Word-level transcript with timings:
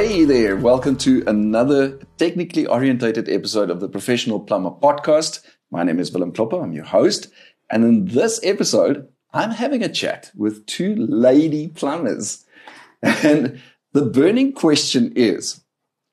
Hey 0.00 0.24
there, 0.24 0.56
welcome 0.56 0.96
to 0.96 1.22
another 1.26 1.98
technically 2.16 2.64
orientated 2.66 3.28
episode 3.28 3.68
of 3.68 3.80
the 3.80 3.88
Professional 3.88 4.40
Plumber 4.40 4.70
Podcast. 4.70 5.40
My 5.70 5.82
name 5.82 6.00
is 6.00 6.10
Willem 6.10 6.32
Klopper, 6.32 6.58
I'm 6.58 6.72
your 6.72 6.86
host. 6.86 7.26
And 7.68 7.84
in 7.84 8.06
this 8.06 8.40
episode, 8.42 9.06
I'm 9.34 9.50
having 9.50 9.82
a 9.82 9.90
chat 9.90 10.30
with 10.34 10.64
two 10.64 10.94
lady 10.96 11.68
plumbers. 11.68 12.46
And 13.02 13.60
the 13.92 14.06
burning 14.06 14.54
question 14.54 15.12
is, 15.16 15.60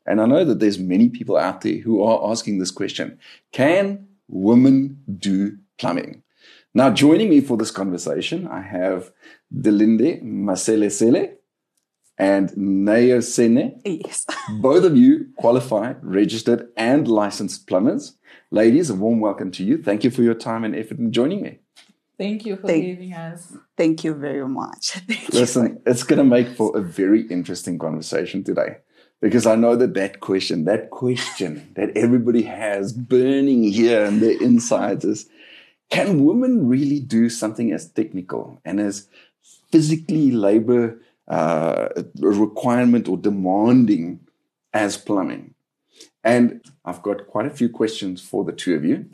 and 0.05 0.20
I 0.20 0.26
know 0.26 0.44
that 0.44 0.59
there's 0.59 0.77
many 0.77 1.08
people 1.08 1.38
out 1.38 1.62
there 1.62 1.77
who 1.77 2.04
are 2.04 2.30
asking 2.30 2.59
this 2.59 2.72
question, 2.72 3.17
can 3.54 4.09
women 4.27 5.02
do 5.17 5.59
plumbing? 5.80 6.23
Now, 6.73 6.90
joining 6.90 7.30
me 7.30 7.40
for 7.40 7.55
this 7.55 7.72
conversation, 7.72 8.49
I 8.49 8.63
have 8.63 9.13
Dilinde 9.55 10.22
Maselesele 10.26 11.37
and 12.17 12.55
Neo 12.57 13.20
Senne. 13.20 13.80
Yes. 13.85 14.25
Both 14.59 14.84
of 14.84 14.98
you 14.98 15.27
qualified, 15.38 15.98
registered, 16.02 16.67
and 16.75 17.08
licensed 17.08 17.67
plumbers. 17.67 18.17
Ladies, 18.52 18.89
a 18.89 18.95
warm 18.95 19.20
welcome 19.20 19.52
to 19.52 19.63
you. 19.63 19.81
Thank 19.81 20.03
you 20.03 20.09
for 20.09 20.23
your 20.23 20.34
time 20.34 20.63
and 20.63 20.75
effort 20.75 20.98
in 20.98 21.11
joining 21.11 21.41
me. 21.41 21.59
Thank 22.17 22.45
you 22.45 22.55
for 22.55 22.67
Thank- 22.67 22.85
giving 22.85 23.13
us. 23.13 23.55
Thank 23.75 24.03
you 24.03 24.13
very 24.16 24.48
much. 24.48 24.91
Thank 25.08 25.34
you. 25.34 25.39
Listen, 25.39 25.80
it's 25.85 26.03
going 26.03 26.17
to 26.17 26.23
make 26.23 26.48
for 26.49 26.75
a 26.75 26.81
very 26.81 27.27
interesting 27.27 27.77
conversation 27.77 28.44
today 28.44 28.77
because 29.22 29.45
I 29.45 29.55
know 29.55 29.75
that 29.75 29.94
that 29.94 30.20
question, 30.20 30.66
that 30.66 30.89
question 30.89 31.72
that 31.75 31.95
everybody 31.95 32.41
has 32.44 32.94
burning 32.94 33.63
here 33.63 34.05
in 34.05 34.20
their 34.20 34.41
insides 34.41 35.05
is 35.05 35.30
can 35.89 36.25
women 36.25 36.67
really 36.67 36.99
do 36.99 37.30
something 37.30 37.72
as 37.72 37.89
technical 37.91 38.61
and 38.66 38.80
as 38.80 39.08
physically 39.72 40.31
labor 40.31 40.99
uh, 41.27 41.90
requirement 42.20 43.08
or 43.08 43.17
demanding 43.17 44.22
as 44.73 44.97
plumbing? 44.97 45.53
And 46.23 46.61
I've 46.83 47.02
got 47.02 47.28
quite 47.28 47.45
a 47.45 47.52
few 47.52 47.70
questions 47.70 48.22
for 48.22 48.44
the 48.44 48.52
two 48.52 48.75
of 48.75 48.83
you. 48.83 49.09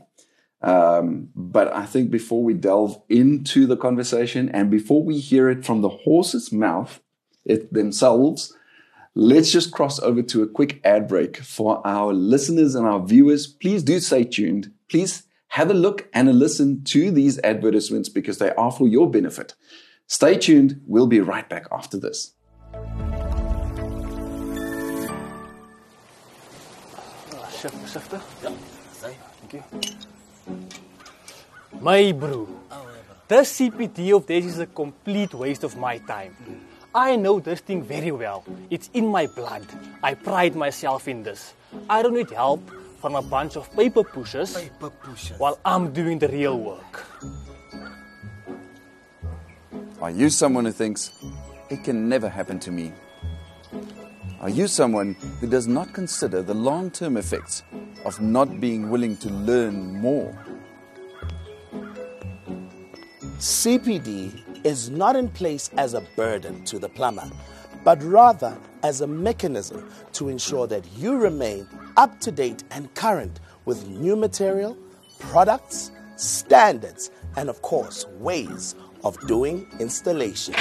Um, 0.64 1.30
but 1.36 1.74
I 1.76 1.86
think 1.86 2.10
before 2.10 2.42
we 2.42 2.54
delve 2.54 3.02
into 3.10 3.68
the 3.68 3.76
conversation 3.76 4.50
and 4.50 4.72
before 4.72 5.04
we 5.04 5.20
hear 5.20 5.50
it 5.50 5.66
from 5.66 5.82
the 5.82 5.90
horse's 5.90 6.52
mouth 6.52 7.02
it 7.44 7.74
themselves, 7.74 8.56
let's 9.14 9.52
just 9.52 9.74
cross 9.74 10.00
over 10.00 10.24
to 10.24 10.42
a 10.42 10.48
quick 10.48 10.80
ad 10.86 11.08
break 11.08 11.38
for 11.38 11.86
our 11.86 12.14
listeners 12.14 12.76
and 12.76 12.88
our 12.88 13.06
viewers. 13.06 13.46
Please 13.46 13.84
do 13.84 14.00
stay 14.00 14.24
tuned. 14.24 14.72
Please 14.90 15.24
have 15.50 15.70
a 15.70 15.74
look 15.76 16.08
and 16.14 16.30
a 16.30 16.34
listen 16.34 16.84
to 16.86 17.12
these 17.12 17.40
advertisements 17.44 18.10
because 18.10 18.38
they 18.38 18.52
are 18.52 18.72
for 18.72 18.88
your 18.88 19.12
benefit. 19.12 19.54
Stay 20.08 20.38
tuned. 20.38 20.82
We'll 20.86 21.08
be 21.08 21.20
right 21.22 21.48
back 21.48 21.66
after 21.72 21.98
this. 21.98 22.34
Shift, 27.60 27.90
shifter? 27.90 28.22
Ja, 28.44 28.52
Thank 29.02 29.54
you. 29.54 29.64
My 31.82 32.12
bro, 32.12 32.48
this 33.28 33.60
CPD 33.60 34.16
of 34.16 34.26
this 34.28 34.46
is 34.46 34.60
a 34.60 34.66
complete 34.66 35.34
waste 35.34 35.64
of 35.64 35.78
my 35.78 35.98
time. 36.00 36.36
I 36.96 37.16
know 37.16 37.40
this 37.40 37.60
thing 37.62 37.82
very 37.84 38.12
well. 38.12 38.44
It's 38.70 38.90
in 38.94 39.08
my 39.08 39.28
blood. 39.28 39.66
I 40.04 40.14
pride 40.14 40.56
myself 40.56 41.08
in 41.08 41.24
this. 41.24 41.54
I 41.90 42.02
don't 42.04 42.14
need 42.14 42.30
help 42.30 42.62
from 43.02 43.16
a 43.16 43.22
bunch 43.22 43.58
of 43.58 43.72
paper 43.76 44.04
pushers, 44.04 44.54
Paper 44.56 44.90
pushers. 44.90 45.38
while 45.40 45.58
I'm 45.66 45.92
doing 45.92 46.20
the 46.20 46.28
real 46.28 46.60
work. 46.60 47.06
Are 50.04 50.12
you 50.12 50.30
someone 50.30 50.66
who 50.66 50.74
thinks 50.74 51.14
it 51.70 51.86
can 51.86 52.10
never 52.10 52.28
happen 52.28 52.60
to 52.60 52.72
me? 52.72 52.92
Are 54.42 54.50
you 54.50 54.68
someone 54.68 55.14
who 55.40 55.48
does 55.48 55.66
not 55.66 55.94
consider 55.94 56.42
the 56.42 56.54
long 56.54 56.92
term 56.92 57.16
effects 57.16 57.64
of 58.04 58.20
not 58.20 58.60
being 58.60 58.90
willing 58.90 59.16
to 59.16 59.30
learn 59.30 59.94
more? 60.02 60.38
CPD 63.38 64.66
is 64.66 64.90
not 64.90 65.16
in 65.16 65.30
place 65.30 65.70
as 65.78 65.94
a 65.94 66.02
burden 66.18 66.66
to 66.66 66.80
the 66.80 66.90
plumber, 66.90 67.32
but 67.86 68.04
rather 68.04 68.58
as 68.84 69.00
a 69.00 69.08
mechanism 69.08 69.90
to 70.12 70.28
ensure 70.28 70.68
that 70.68 70.86
you 70.98 71.16
remain 71.16 71.66
up 71.96 72.20
to 72.20 72.30
date 72.30 72.66
and 72.72 72.94
current 72.94 73.40
with 73.64 73.88
new 73.88 74.18
material, 74.18 74.78
products, 75.18 75.92
standards, 76.18 77.10
and 77.38 77.50
of 77.50 77.62
course, 77.62 78.06
ways 78.20 78.76
of 79.04 79.20
doing 79.28 79.68
installations. 79.80 80.58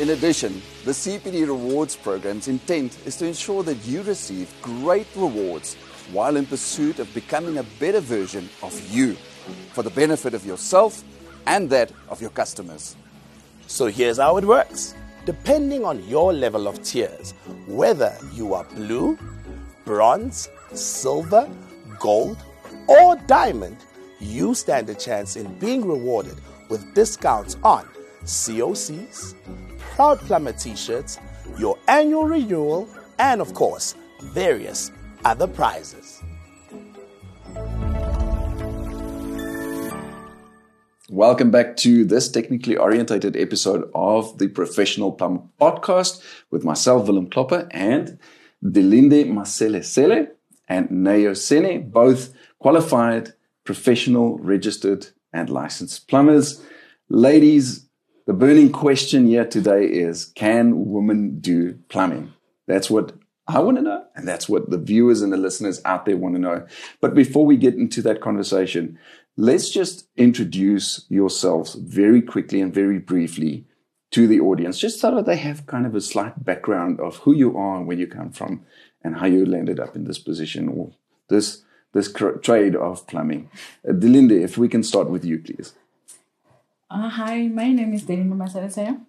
In 0.00 0.10
addition, 0.10 0.60
the 0.84 0.90
CPD 0.90 1.46
Rewards 1.46 1.94
program's 1.94 2.48
intent 2.48 2.98
is 3.06 3.16
to 3.18 3.26
ensure 3.26 3.62
that 3.62 3.76
you 3.86 4.02
receive 4.02 4.52
great 4.60 5.06
rewards 5.14 5.76
while 6.10 6.36
in 6.36 6.46
pursuit 6.46 6.98
of 6.98 7.12
becoming 7.14 7.58
a 7.58 7.62
better 7.78 8.00
version 8.00 8.48
of 8.62 8.74
you 8.92 9.14
for 9.72 9.82
the 9.82 9.90
benefit 9.90 10.34
of 10.34 10.44
yourself 10.44 11.04
and 11.46 11.70
that 11.70 11.92
of 12.08 12.20
your 12.20 12.30
customers. 12.30 12.96
So 13.68 13.86
here's 13.86 14.18
how 14.18 14.38
it 14.38 14.44
works. 14.44 14.94
Depending 15.24 15.84
on 15.84 16.02
your 16.08 16.32
level 16.32 16.66
of 16.66 16.82
tiers, 16.82 17.32
whether 17.68 18.12
you 18.32 18.54
are 18.54 18.64
blue, 18.64 19.16
bronze, 19.84 20.48
silver, 20.72 21.48
gold, 22.00 22.38
or 22.88 23.16
diamond, 23.28 23.76
you 24.22 24.54
stand 24.54 24.88
a 24.88 24.94
chance 24.94 25.36
in 25.36 25.52
being 25.58 25.86
rewarded 25.86 26.36
with 26.68 26.94
discounts 26.94 27.56
on 27.62 27.88
COCs, 28.24 29.34
Proud 29.78 30.20
Plumber 30.20 30.52
t 30.52 30.76
shirts, 30.76 31.18
your 31.58 31.76
annual 31.88 32.24
renewal, 32.24 32.88
and 33.18 33.40
of 33.40 33.52
course, 33.52 33.94
various 34.20 34.92
other 35.24 35.46
prizes. 35.46 36.22
Welcome 41.10 41.50
back 41.50 41.76
to 41.78 42.04
this 42.06 42.30
technically 42.30 42.76
orientated 42.76 43.36
episode 43.36 43.90
of 43.94 44.38
the 44.38 44.48
Professional 44.48 45.12
Plumber 45.12 45.42
Podcast 45.60 46.22
with 46.50 46.64
myself, 46.64 47.06
Willem 47.06 47.28
Klopper, 47.28 47.68
and 47.70 48.18
Dilinde 48.64 49.26
Maselesele 49.26 50.28
and 50.68 50.90
Neo 50.90 51.32
Senne, 51.34 51.90
both 51.90 52.32
qualified, 52.58 53.34
professional, 53.64 54.38
registered, 54.38 55.08
and 55.32 55.48
licensed 55.48 56.08
plumbers. 56.08 56.62
Ladies, 57.08 57.88
the 58.26 58.32
burning 58.32 58.70
question 58.70 59.26
here 59.26 59.44
today 59.44 59.84
is 59.84 60.26
can 60.26 60.90
women 60.90 61.40
do 61.40 61.78
plumbing? 61.88 62.32
That's 62.66 62.90
what 62.90 63.12
I 63.48 63.58
want 63.58 63.76
to 63.78 63.82
know, 63.82 64.04
and 64.14 64.26
that's 64.26 64.48
what 64.48 64.70
the 64.70 64.78
viewers 64.78 65.20
and 65.20 65.32
the 65.32 65.36
listeners 65.36 65.82
out 65.84 66.06
there 66.06 66.16
want 66.16 66.36
to 66.36 66.40
know. 66.40 66.66
But 67.00 67.14
before 67.14 67.44
we 67.44 67.56
get 67.56 67.74
into 67.74 68.00
that 68.02 68.20
conversation, 68.20 68.98
let's 69.36 69.70
just 69.70 70.06
introduce 70.16 71.04
yourselves 71.08 71.74
very 71.74 72.22
quickly 72.22 72.60
and 72.60 72.72
very 72.72 72.98
briefly 72.98 73.66
to 74.12 74.28
the 74.28 74.40
audience, 74.40 74.78
just 74.78 75.00
so 75.00 75.14
that 75.16 75.26
they 75.26 75.36
have 75.36 75.66
kind 75.66 75.86
of 75.86 75.94
a 75.94 76.00
slight 76.00 76.44
background 76.44 77.00
of 77.00 77.16
who 77.18 77.34
you 77.34 77.56
are 77.56 77.78
and 77.78 77.86
where 77.86 77.96
you 77.96 78.06
come 78.06 78.30
from 78.30 78.64
and 79.02 79.16
how 79.16 79.26
you 79.26 79.44
landed 79.44 79.80
up 79.80 79.96
in 79.96 80.04
this 80.04 80.18
position 80.18 80.68
or 80.68 80.92
this 81.28 81.64
this 81.92 82.12
trade 82.42 82.76
of 82.76 83.06
plumbing. 83.06 83.50
Uh, 83.86 83.92
Dilinde, 83.92 84.42
if 84.42 84.58
we 84.58 84.68
can 84.68 84.82
start 84.82 85.08
with 85.10 85.24
you, 85.24 85.38
please. 85.38 85.74
Uh, 86.90 87.08
hi, 87.08 87.48
my 87.48 87.70
name 87.72 87.94
is 87.94 88.02
Dilinde 88.02 88.36
Maselesele. 88.36 89.00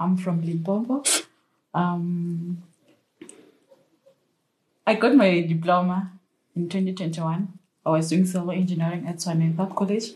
I'm 0.00 0.16
from 0.16 0.42
Limpopo. 0.42 1.02
Um, 1.74 2.62
I 4.86 4.94
got 4.94 5.14
my 5.14 5.40
diploma 5.42 6.12
in 6.56 6.68
2021. 6.68 7.58
I 7.84 7.90
was 7.90 8.08
doing 8.08 8.26
civil 8.26 8.50
engineering 8.50 9.06
at 9.06 9.16
Swanen 9.16 9.56
College. 9.74 10.14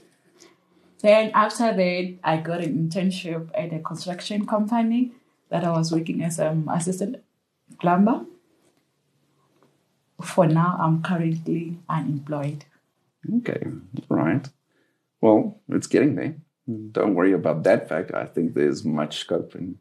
Then 1.01 1.31
after 1.35 1.73
that, 1.73 2.15
I 2.23 2.37
got 2.39 2.63
an 2.63 2.89
internship 2.89 3.51
at 3.55 3.73
a 3.73 3.81
construction 3.81 4.47
company 4.47 5.13
that 5.49 5.65
I 5.65 5.73
was 5.73 5.93
working 5.93 6.23
as 6.23 6.39
an 6.39 6.69
assistant 6.71 7.17
plumber. 7.81 8.25
For 10.23 10.47
now, 10.47 10.79
I'm 10.81 11.03
currently 11.03 11.79
unemployed. 11.89 12.65
Okay, 13.39 13.63
right. 14.09 14.49
Well, 15.21 15.61
it's 15.69 15.87
getting 15.87 16.17
there. 16.17 16.37
Don't 16.93 17.15
worry 17.15 17.33
about 17.33 17.65
that 17.65 17.89
fact. 17.89 18.13
I 18.15 18.25
think 18.25 18.55
there's 18.55 18.85
much 18.85 19.19
scope 19.19 19.55
and 19.55 19.79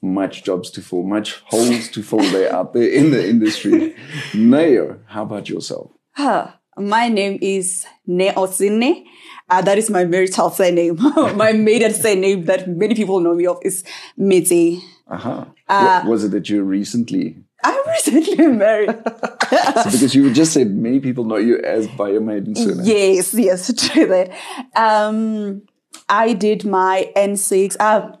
much 0.00 0.42
jobs 0.44 0.70
to 0.72 0.82
fill, 0.82 1.02
much 1.02 1.40
holes 1.46 1.88
to 1.88 2.02
fill 2.02 2.20
there 2.30 2.52
out 2.52 2.72
there 2.72 2.88
in 2.88 3.10
the 3.10 3.28
industry. 3.28 3.94
Nayo, 4.32 4.98
how 5.06 5.22
about 5.22 5.48
yourself? 5.48 5.90
Huh. 6.12 6.52
My 6.76 7.08
name 7.08 7.38
is 7.42 7.86
Neo 8.06 8.46
Senne. 8.46 9.04
Uh, 9.50 9.60
that 9.62 9.76
is 9.78 9.90
my 9.90 10.04
marital 10.04 10.50
surname. 10.50 10.96
my 11.36 11.52
maiden 11.52 11.92
surname 11.92 12.44
that 12.46 12.68
many 12.68 12.94
people 12.94 13.20
know 13.20 13.34
me 13.34 13.46
of 13.46 13.58
is 13.62 13.84
Miti. 14.16 14.82
Uh-huh. 15.06 15.44
Wa- 15.68 16.04
was 16.06 16.24
it 16.24 16.30
that 16.30 16.48
you 16.48 16.62
recently? 16.62 17.36
I'm 17.62 17.88
recently 17.88 18.46
married. 18.64 18.90
So 18.90 19.90
because 19.90 20.14
you 20.14 20.32
just 20.32 20.52
said 20.52 20.70
many 20.70 21.00
people 21.00 21.24
know 21.24 21.36
you 21.36 21.58
as 21.58 21.86
by 21.88 22.10
your 22.10 22.20
maiden 22.20 22.54
surname. 22.54 22.84
yes, 22.84 23.34
yes, 23.34 23.72
true 23.92 24.06
that. 24.06 24.30
Um, 24.74 25.62
I 26.08 26.32
did 26.32 26.64
my 26.64 27.10
N6. 27.16 27.76
Uh, 27.78 28.16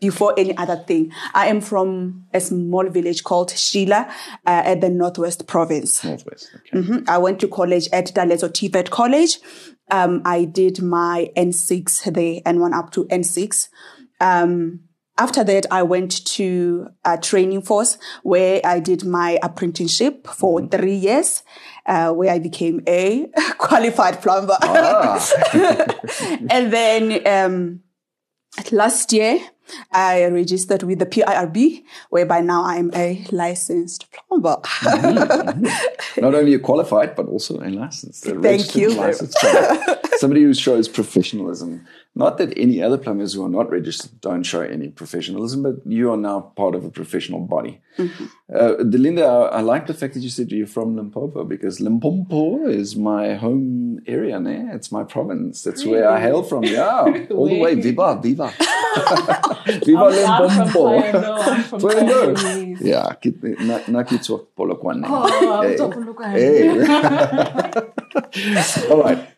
before 0.00 0.34
any 0.36 0.56
other 0.56 0.74
thing. 0.88 1.12
I 1.32 1.46
am 1.46 1.60
from 1.60 2.24
a 2.34 2.40
small 2.40 2.88
village 2.90 3.22
called 3.22 3.52
Shila 3.52 4.08
uh, 4.44 4.62
at 4.64 4.80
the 4.80 4.90
Northwest 4.90 5.46
Province. 5.46 6.02
Northwest. 6.02 6.50
Okay. 6.56 6.78
Mhm. 6.78 7.08
I 7.08 7.18
went 7.18 7.38
to 7.38 7.46
college 7.46 7.88
at 7.92 8.06
Taletso 8.12 8.48
TVET 8.48 8.90
College. 8.90 9.38
Um, 9.92 10.20
I 10.24 10.44
did 10.46 10.82
my 10.82 11.30
N6 11.36 12.12
there, 12.12 12.40
N1 12.52 12.74
up 12.76 12.90
to 12.94 13.04
N6. 13.04 13.68
Um, 14.20 14.80
after 15.18 15.44
that, 15.44 15.66
I 15.70 15.82
went 15.82 16.24
to 16.26 16.88
a 17.04 17.18
training 17.18 17.62
force 17.62 17.98
where 18.22 18.60
I 18.64 18.80
did 18.80 19.04
my 19.04 19.38
apprenticeship 19.42 20.26
for 20.26 20.66
three 20.66 20.94
years, 20.94 21.42
uh, 21.86 22.12
where 22.12 22.32
I 22.32 22.38
became 22.38 22.82
a 22.86 23.26
qualified 23.58 24.22
plumber. 24.22 24.56
and 26.50 26.72
then 26.72 27.26
um, 27.26 27.80
last 28.70 29.12
year, 29.12 29.38
I 29.92 30.24
registered 30.26 30.82
with 30.82 30.98
the 30.98 31.06
PIRB, 31.06 31.84
whereby 32.10 32.40
now 32.40 32.64
I'm 32.64 32.90
a 32.94 33.24
licensed 33.30 34.06
plumber. 34.12 34.56
Not 36.18 36.34
only 36.34 36.54
a 36.54 36.58
qualified, 36.58 37.14
but 37.14 37.26
also 37.26 37.58
a 37.60 37.68
licensed. 37.68 38.26
a 38.26 38.40
Thank 38.40 38.74
you. 38.74 38.90
licensed. 38.94 39.38
Somebody 40.18 40.42
who 40.42 40.54
shows 40.54 40.88
professionalism. 40.88 41.86
Not 42.14 42.36
that 42.38 42.52
any 42.58 42.82
other 42.82 42.98
plumbers 42.98 43.32
who 43.32 43.44
are 43.44 43.48
not 43.48 43.70
registered 43.70 44.20
don't 44.20 44.42
show 44.42 44.60
any 44.60 44.88
professionalism, 44.88 45.62
but 45.62 45.76
you 45.86 46.12
are 46.12 46.18
now 46.18 46.40
part 46.40 46.74
of 46.74 46.84
a 46.84 46.90
professional 46.90 47.40
body. 47.40 47.80
Mm-hmm. 47.96 48.26
Uh, 48.54 48.84
Delinda, 48.84 49.24
I, 49.50 49.58
I 49.58 49.60
like 49.62 49.86
the 49.86 49.94
fact 49.94 50.12
that 50.14 50.20
you 50.20 50.28
said 50.28 50.52
you're 50.52 50.66
from 50.66 50.94
Limpopo 50.94 51.44
because 51.44 51.80
Limpopo 51.80 52.66
is 52.66 52.96
my 52.96 53.34
home 53.34 54.00
area. 54.06 54.38
Ne? 54.38 54.68
It's 54.74 54.92
my 54.92 55.04
province. 55.04 55.62
That's 55.62 55.86
where 55.86 56.06
I 56.06 56.20
hail 56.20 56.42
from. 56.42 56.64
Yeah, 56.64 57.26
all 57.30 57.48
the 57.48 57.58
way. 57.58 57.76
Viva, 57.76 58.20
viva. 58.22 58.52
viva 59.84 59.98
I'm, 60.00 60.42
I'm 60.42 60.50
from 60.50 60.90
Limpopo. 60.92 61.40
I'm 61.40 61.62
from 61.62 61.80
Fayando. 61.82 62.34
Fayando. 62.36 62.80
Yeah, 62.80 63.16
na, 63.66 63.80
na 63.88 64.02
kitswa 64.04 64.46
Polokwane. 64.56 65.04
Oh, 65.06 65.62
Hey. 65.62 65.76
talking 65.76 66.04
look 66.04 66.20
at 66.20 66.36
Hey. 66.36 66.80
All 68.90 69.02
right. 69.02 69.28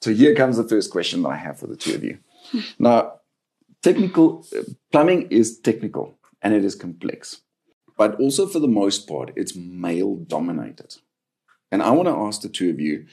So 0.00 0.12
here 0.12 0.34
comes 0.34 0.56
the 0.56 0.64
first 0.68 0.90
question 0.90 1.22
that 1.22 1.28
I 1.30 1.36
have 1.36 1.58
for 1.58 1.66
the 1.66 1.76
two 1.76 1.94
of 1.94 2.04
you. 2.04 2.18
Now, 2.78 3.20
technical 3.82 4.44
uh, 4.56 4.62
plumbing 4.92 5.28
is 5.30 5.58
technical 5.58 6.14
and 6.42 6.52
it 6.54 6.64
is 6.64 6.74
complex, 6.74 7.40
but 7.96 8.20
also 8.20 8.46
for 8.46 8.58
the 8.58 8.68
most 8.68 9.08
part, 9.08 9.32
it's 9.34 9.56
male 9.56 10.16
dominated. 10.16 10.96
And 11.72 11.82
I 11.82 11.90
want 11.90 12.08
to 12.08 12.14
ask 12.14 12.42
the 12.42 12.48
two 12.50 12.70
of 12.70 12.78
you, 12.80 13.06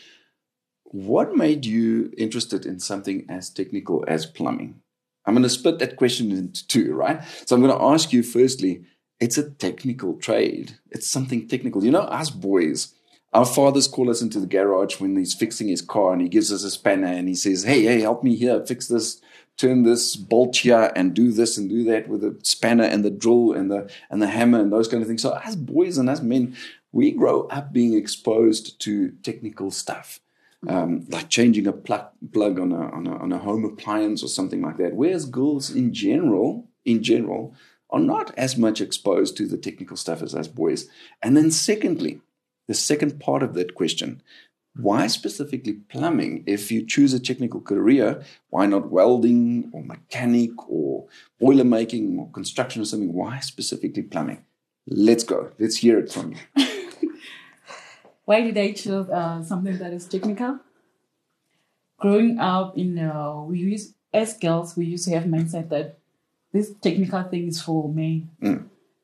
what 0.83 1.35
made 1.35 1.65
you 1.65 2.11
interested 2.17 2.65
in 2.65 2.79
something 2.79 3.25
as 3.29 3.49
technical 3.49 4.03
as 4.07 4.25
plumbing? 4.25 4.80
I'm 5.25 5.33
going 5.33 5.43
to 5.43 5.49
split 5.49 5.79
that 5.79 5.97
question 5.97 6.31
into 6.31 6.67
two, 6.67 6.93
right? 6.93 7.21
So 7.45 7.55
I'm 7.55 7.61
going 7.61 7.77
to 7.77 7.83
ask 7.83 8.11
you 8.11 8.23
firstly, 8.23 8.83
it's 9.19 9.37
a 9.37 9.49
technical 9.49 10.15
trade. 10.15 10.77
It's 10.89 11.07
something 11.07 11.47
technical. 11.47 11.83
You 11.83 11.91
know, 11.91 12.01
us 12.01 12.31
boys, 12.31 12.93
our 13.33 13.45
fathers 13.45 13.87
call 13.87 14.09
us 14.09 14.21
into 14.21 14.39
the 14.39 14.47
garage 14.47 14.99
when 14.99 15.15
he's 15.15 15.33
fixing 15.33 15.67
his 15.67 15.81
car 15.81 16.11
and 16.11 16.21
he 16.21 16.27
gives 16.27 16.51
us 16.51 16.63
a 16.63 16.71
spanner 16.71 17.07
and 17.07 17.27
he 17.27 17.35
says, 17.35 17.63
Hey, 17.63 17.83
hey, 17.83 18.01
help 18.01 18.23
me 18.23 18.35
here, 18.35 18.65
fix 18.65 18.87
this, 18.87 19.21
turn 19.57 19.83
this 19.83 20.15
bolt 20.15 20.57
here 20.57 20.91
and 20.95 21.13
do 21.13 21.31
this 21.31 21.57
and 21.57 21.69
do 21.69 21.83
that 21.85 22.09
with 22.09 22.21
the 22.21 22.37
spanner 22.43 22.83
and 22.83 23.05
the 23.05 23.11
drill 23.11 23.53
and 23.53 23.69
the 23.69 23.89
and 24.09 24.21
the 24.21 24.27
hammer 24.27 24.59
and 24.59 24.73
those 24.73 24.87
kind 24.87 25.01
of 25.01 25.07
things. 25.07 25.21
So 25.21 25.39
as 25.43 25.55
boys 25.55 25.97
and 25.97 26.09
as 26.09 26.21
men, 26.21 26.57
we 26.91 27.11
grow 27.11 27.47
up 27.47 27.71
being 27.71 27.93
exposed 27.93 28.81
to 28.81 29.11
technical 29.23 29.71
stuff. 29.71 30.19
Um, 30.67 31.07
like 31.09 31.27
changing 31.27 31.65
a 31.65 31.71
plug, 31.71 32.05
plug 32.31 32.59
on, 32.59 32.71
a, 32.71 32.91
on, 32.91 33.07
a, 33.07 33.17
on 33.17 33.31
a 33.31 33.39
home 33.39 33.65
appliance 33.65 34.21
or 34.21 34.27
something 34.27 34.61
like 34.61 34.77
that. 34.77 34.93
Whereas 34.93 35.25
girls 35.25 35.71
in 35.71 35.91
general, 35.91 36.69
in 36.85 37.01
general, 37.01 37.55
are 37.89 37.99
not 37.99 38.31
as 38.37 38.57
much 38.57 38.79
exposed 38.79 39.35
to 39.37 39.47
the 39.47 39.57
technical 39.57 39.97
stuff 39.97 40.21
as 40.21 40.35
us 40.35 40.47
boys. 40.47 40.87
And 41.21 41.35
then 41.35 41.49
secondly, 41.49 42.21
the 42.67 42.75
second 42.75 43.19
part 43.19 43.43
of 43.43 43.53
that 43.55 43.75
question, 43.75 44.21
why 44.75 45.07
specifically 45.07 45.73
plumbing? 45.73 46.43
If 46.47 46.71
you 46.71 46.85
choose 46.85 47.13
a 47.13 47.19
technical 47.19 47.59
career, 47.59 48.23
why 48.49 48.65
not 48.65 48.89
welding 48.89 49.69
or 49.73 49.83
mechanic 49.83 50.51
or 50.69 51.07
boiler 51.39 51.65
making 51.65 52.17
or 52.17 52.29
construction 52.31 52.81
or 52.81 52.85
something? 52.85 53.11
Why 53.11 53.39
specifically 53.39 54.03
plumbing? 54.03 54.45
Let's 54.87 55.23
go. 55.23 55.51
Let's 55.59 55.77
hear 55.77 55.99
it 55.99 56.11
from 56.11 56.33
you. 56.55 56.65
Why 58.31 58.39
did 58.39 58.57
I 58.57 58.71
choose 58.71 59.09
uh, 59.09 59.43
something 59.43 59.77
that 59.77 59.91
is 59.91 60.07
technical? 60.07 60.59
Growing 61.99 62.39
up 62.39 62.77
in, 62.77 62.97
uh, 62.97 63.41
we 63.41 63.59
use 63.59 63.93
as 64.13 64.37
girls, 64.37 64.77
we 64.77 64.85
used 64.85 65.03
to 65.09 65.11
have 65.11 65.23
mindset 65.23 65.67
that 65.67 65.97
this 66.53 66.71
technical 66.81 67.23
thing 67.23 67.49
is 67.49 67.61
for 67.61 67.89
men. 67.89 68.29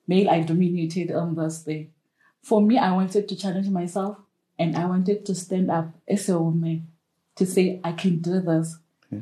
Male, 0.08 0.30
I 0.30 0.44
dominated 0.44 1.12
on 1.12 1.36
this 1.36 1.62
thing. 1.64 1.92
For 2.42 2.62
me, 2.62 2.78
I 2.78 2.94
wanted 2.94 3.28
to 3.28 3.36
challenge 3.36 3.68
myself, 3.68 4.16
and 4.58 4.78
I 4.78 4.86
wanted 4.86 5.26
to 5.26 5.36
stand 5.36 5.70
up 5.70 5.90
as 6.08 6.30
a 6.30 6.40
woman 6.40 6.88
to 7.36 7.46
say 7.46 7.82
I 7.84 7.92
can 7.92 8.20
do 8.20 8.40
this. 8.40 8.78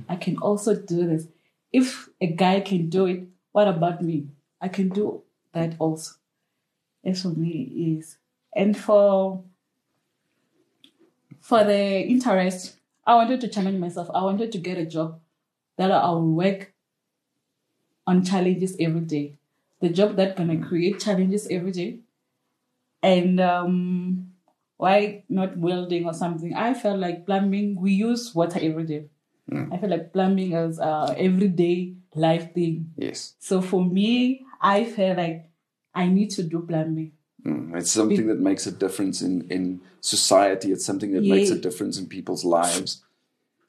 I 0.07 0.17
can 0.17 0.37
also 0.37 0.75
do 0.75 1.07
this. 1.07 1.25
If 1.73 2.09
a 2.21 2.27
guy 2.27 2.59
can 2.59 2.89
do 2.89 3.07
it, 3.07 3.23
what 3.53 3.67
about 3.67 4.03
me? 4.03 4.27
I 4.61 4.67
can 4.67 4.89
do 4.89 5.23
that 5.53 5.73
also. 5.79 6.11
As 7.03 7.23
for 7.23 7.29
me 7.29 7.97
is, 7.97 8.17
and 8.55 8.77
for 8.77 9.43
for 11.45 11.63
the 11.63 12.01
interest, 12.01 12.75
I 13.05 13.13
wanted 13.13 13.39
to 13.41 13.47
challenge 13.47 13.77
myself. 13.79 14.09
I 14.11 14.23
wanted 14.23 14.51
to 14.51 14.57
get 14.57 14.79
a 14.79 14.85
job 14.85 15.19
that 15.77 15.91
I 15.91 16.09
will 16.09 16.33
work 16.33 16.73
on 18.07 18.23
challenges 18.25 18.75
every 18.79 19.01
day. 19.01 19.37
The 19.79 19.89
job 19.89 20.15
that 20.15 20.35
gonna 20.35 20.57
create 20.57 20.99
challenges 20.99 21.47
every 21.51 21.71
day. 21.71 21.99
And 23.03 23.39
um, 23.39 24.31
why 24.77 25.23
not 25.29 25.55
welding 25.55 26.07
or 26.07 26.13
something? 26.15 26.55
I 26.55 26.73
felt 26.73 26.97
like 26.99 27.27
plumbing. 27.27 27.79
We 27.79 27.91
use 27.91 28.33
water 28.33 28.59
every 28.59 28.85
day. 28.85 29.05
I 29.71 29.77
feel 29.77 29.91
like 29.91 30.11
plumbing 30.11 30.53
is 30.53 30.79
a 30.79 31.13
everyday 31.15 31.93
life 32.15 32.55
thing. 32.55 32.91
Yes. 32.97 33.35
So 33.37 33.61
for 33.61 33.85
me, 33.85 34.41
I 34.59 34.85
felt 34.85 35.17
like 35.17 35.45
I 35.93 36.07
need 36.07 36.31
to 36.31 36.43
do 36.43 36.65
plumbing. 36.67 37.11
Mm, 37.45 37.75
It's 37.77 37.91
something 37.91 38.27
that 38.27 38.39
makes 38.39 38.65
a 38.65 38.71
difference 38.71 39.21
in, 39.21 39.47
in 39.49 39.81
society. 40.01 40.71
It's 40.71 40.85
something 40.85 41.11
that 41.13 41.23
makes 41.23 41.49
a 41.51 41.59
difference 41.59 41.97
in 41.99 42.07
people's 42.07 42.43
lives. 42.43 43.01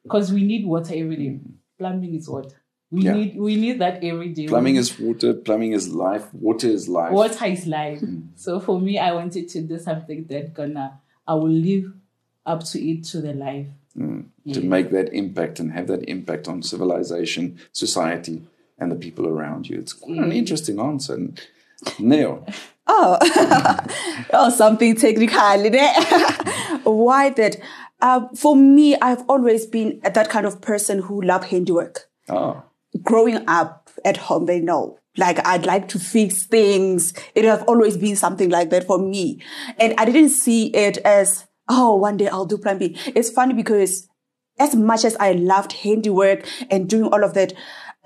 because 0.03 0.33
we 0.33 0.45
need 0.45 0.65
water 0.65 0.95
every 0.95 1.17
day. 1.17 1.41
Plumbing 1.79 2.15
is 2.15 2.29
water. 2.29 2.57
We 2.93 3.03
Yeah. 3.03 3.15
need 3.15 3.37
we 3.37 3.57
need 3.57 3.81
that 3.81 4.05
every 4.05 4.29
day. 4.33 4.47
Plumbing 4.47 4.77
is 4.77 4.99
water. 5.01 5.35
Plumbing 5.35 5.73
is 5.73 5.93
life. 5.93 6.33
Water 6.33 6.69
is 6.69 6.89
life. 6.89 7.13
water 7.13 7.47
is 7.47 7.67
life. 7.67 8.01
So 8.37 8.61
for 8.61 8.81
me, 8.81 8.99
I 8.99 9.13
wanted 9.13 9.49
to 9.49 9.61
do 9.63 9.77
something 9.79 10.25
that 10.29 10.55
gonna 10.55 11.01
I 11.27 11.35
will 11.35 11.51
live 11.71 11.93
up 12.47 12.63
to 12.71 12.79
it 12.91 13.03
to 13.11 13.21
the 13.21 13.35
life. 13.35 13.67
To 14.55 14.61
make 14.61 14.91
that 14.91 15.13
impact 15.13 15.59
and 15.61 15.73
have 15.73 15.89
that 15.89 16.09
impact 16.09 16.47
on 16.49 16.63
civilization, 16.63 17.59
society, 17.73 18.43
and 18.79 18.93
the 18.93 18.97
people 19.07 19.27
around 19.27 19.69
you. 19.69 19.79
It's 19.81 19.93
quite 19.93 20.19
an 20.19 20.31
interesting 20.33 20.79
answer. 20.79 21.15
And 21.15 21.41
Neo, 21.99 22.45
Oh, 22.87 23.19
oh, 24.33 24.51
something 24.51 24.95
technical. 24.95 25.39
Why 26.85 27.31
that? 27.31 27.57
Uh, 28.01 28.29
for 28.37 28.55
me, 28.55 28.95
I've 28.97 29.25
always 29.29 29.67
been 29.67 30.01
that 30.05 30.29
kind 30.29 30.47
of 30.47 30.61
person 30.61 31.01
who 31.03 31.21
love 31.23 31.45
handiwork. 31.47 32.09
oh, 32.29 32.63
Growing 33.03 33.45
up 33.49 33.91
at 34.05 34.17
home, 34.17 34.47
they 34.47 34.61
know. 34.61 34.99
Like 35.17 35.45
I'd 35.47 35.67
like 35.67 35.89
to 35.89 35.99
fix 35.99 36.45
things. 36.47 37.13
It 37.35 37.45
have 37.45 37.63
always 37.67 37.97
been 37.97 38.17
something 38.17 38.51
like 38.51 38.69
that 38.71 38.87
for 38.87 38.99
me, 38.99 39.43
and 39.79 39.95
I 39.99 40.05
didn't 40.05 40.29
see 40.29 40.67
it 40.69 40.99
as 40.99 41.47
oh, 41.69 41.97
one 41.97 42.17
day 42.19 42.29
I'll 42.29 42.45
do 42.47 42.59
plumbing. 42.59 42.97
It's 43.07 43.31
funny 43.31 43.55
because 43.55 44.07
as 44.59 44.75
much 44.77 45.05
as 45.05 45.17
I 45.17 45.33
loved 45.33 45.73
handiwork 45.73 46.47
and 46.71 46.89
doing 46.89 47.11
all 47.13 47.25
of 47.25 47.35
that, 47.35 47.53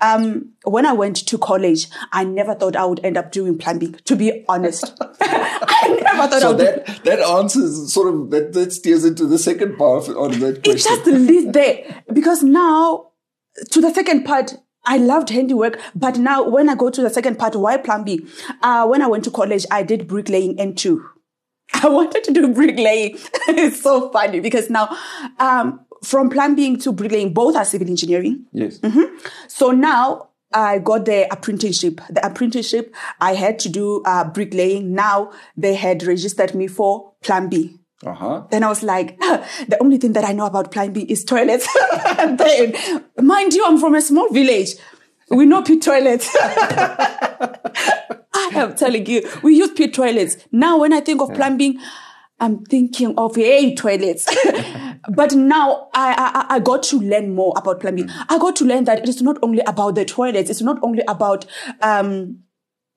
um, 0.01 0.51
when 0.63 0.85
I 0.85 0.93
went 0.93 1.27
to 1.27 1.37
college, 1.37 1.87
I 2.11 2.23
never 2.23 2.55
thought 2.55 2.75
I 2.75 2.85
would 2.85 3.03
end 3.03 3.17
up 3.17 3.31
doing 3.31 3.57
plumbing, 3.57 3.93
to 4.05 4.15
be 4.15 4.43
honest. 4.49 4.93
I 5.21 5.99
never 6.03 6.27
thought 6.27 6.33
I 6.33 6.39
so 6.39 6.49
would 6.49 6.57
do 6.57 6.63
that 6.63 7.03
that 7.03 7.19
answers 7.19 7.93
sort 7.93 8.13
of 8.13 8.31
that, 8.31 8.53
that 8.53 8.73
steers 8.73 9.05
into 9.05 9.25
the 9.25 9.37
second 9.37 9.77
part 9.77 10.07
of, 10.07 10.17
of 10.17 10.39
that 10.39 10.57
it 10.57 10.63
question. 10.63 10.77
just 10.77 11.05
leads 11.05 11.51
there 11.53 12.03
because 12.13 12.43
now 12.43 13.11
to 13.71 13.81
the 13.81 13.93
second 13.93 14.23
part 14.23 14.55
i 14.85 14.97
loved 14.97 15.29
handiwork 15.29 15.79
but 15.95 16.17
now 16.17 16.47
when 16.47 16.69
i 16.69 16.75
go 16.75 16.89
to 16.89 17.01
the 17.01 17.09
second 17.09 17.37
part 17.37 17.55
why 17.55 17.77
plumbing 17.77 18.27
uh, 18.61 18.87
when 18.87 19.01
i 19.01 19.07
went 19.07 19.23
to 19.23 19.31
college 19.31 19.65
i 19.71 19.83
did 19.83 20.07
bricklaying 20.07 20.59
and 20.59 20.77
two 20.77 21.03
i 21.83 21.87
wanted 21.87 22.23
to 22.23 22.31
do 22.31 22.53
bricklaying 22.53 23.17
it's 23.49 23.81
so 23.81 24.09
funny 24.11 24.39
because 24.39 24.69
now 24.69 24.95
um, 25.39 25.85
from 26.03 26.29
plumbing 26.29 26.79
to 26.79 26.91
bricklaying 26.91 27.33
both 27.33 27.55
are 27.55 27.65
civil 27.65 27.87
engineering 27.87 28.45
yes. 28.51 28.79
so 29.47 29.71
now 29.71 30.27
I 30.53 30.79
got 30.79 31.05
the 31.05 31.31
apprenticeship. 31.31 32.01
The 32.09 32.25
apprenticeship, 32.25 32.93
I 33.19 33.35
had 33.35 33.57
to 33.59 33.69
do 33.69 34.01
uh, 34.05 34.25
bricklaying. 34.25 34.93
Now 34.93 35.31
they 35.55 35.75
had 35.75 36.03
registered 36.03 36.53
me 36.55 36.67
for 36.67 37.13
plumbing. 37.21 37.79
Uh 38.05 38.13
huh. 38.13 38.43
Then 38.49 38.63
I 38.63 38.69
was 38.69 38.83
like, 38.83 39.17
the 39.19 39.77
only 39.79 39.97
thing 39.97 40.13
that 40.13 40.25
I 40.25 40.31
know 40.33 40.45
about 40.45 40.71
plumbing 40.71 41.07
is 41.07 41.23
toilets. 41.23 41.67
and 42.17 42.37
then, 42.39 42.73
mind 43.21 43.53
you, 43.53 43.63
I'm 43.65 43.79
from 43.79 43.95
a 43.95 44.01
small 44.01 44.27
village. 44.29 44.71
we 45.29 45.45
know 45.45 45.61
pit 45.61 45.81
toilets. 45.81 46.29
I 48.33 48.49
am 48.53 48.75
telling 48.75 49.05
you, 49.05 49.29
we 49.43 49.55
use 49.55 49.71
pit 49.71 49.93
toilets. 49.93 50.37
Now, 50.51 50.79
when 50.79 50.93
I 50.93 50.99
think 50.99 51.21
of 51.21 51.33
plumbing, 51.33 51.79
I'm 52.41 52.65
thinking 52.65 53.13
of 53.17 53.37
a 53.37 53.75
toilets. 53.75 54.25
but 55.15 55.33
now 55.33 55.87
I, 55.93 56.45
I 56.49 56.55
I 56.55 56.59
got 56.59 56.83
to 56.83 56.97
learn 56.99 57.33
more 57.33 57.53
about 57.55 57.79
plumbing. 57.79 58.09
I 58.29 58.37
got 58.39 58.55
to 58.57 58.65
learn 58.65 58.83
that 58.85 58.99
it 58.99 59.07
is 59.09 59.21
not 59.21 59.37
only 59.41 59.61
about 59.67 59.95
the 59.95 60.03
toilets. 60.05 60.49
It's 60.49 60.61
not 60.61 60.79
only 60.83 61.03
about 61.07 61.45
um, 61.81 62.39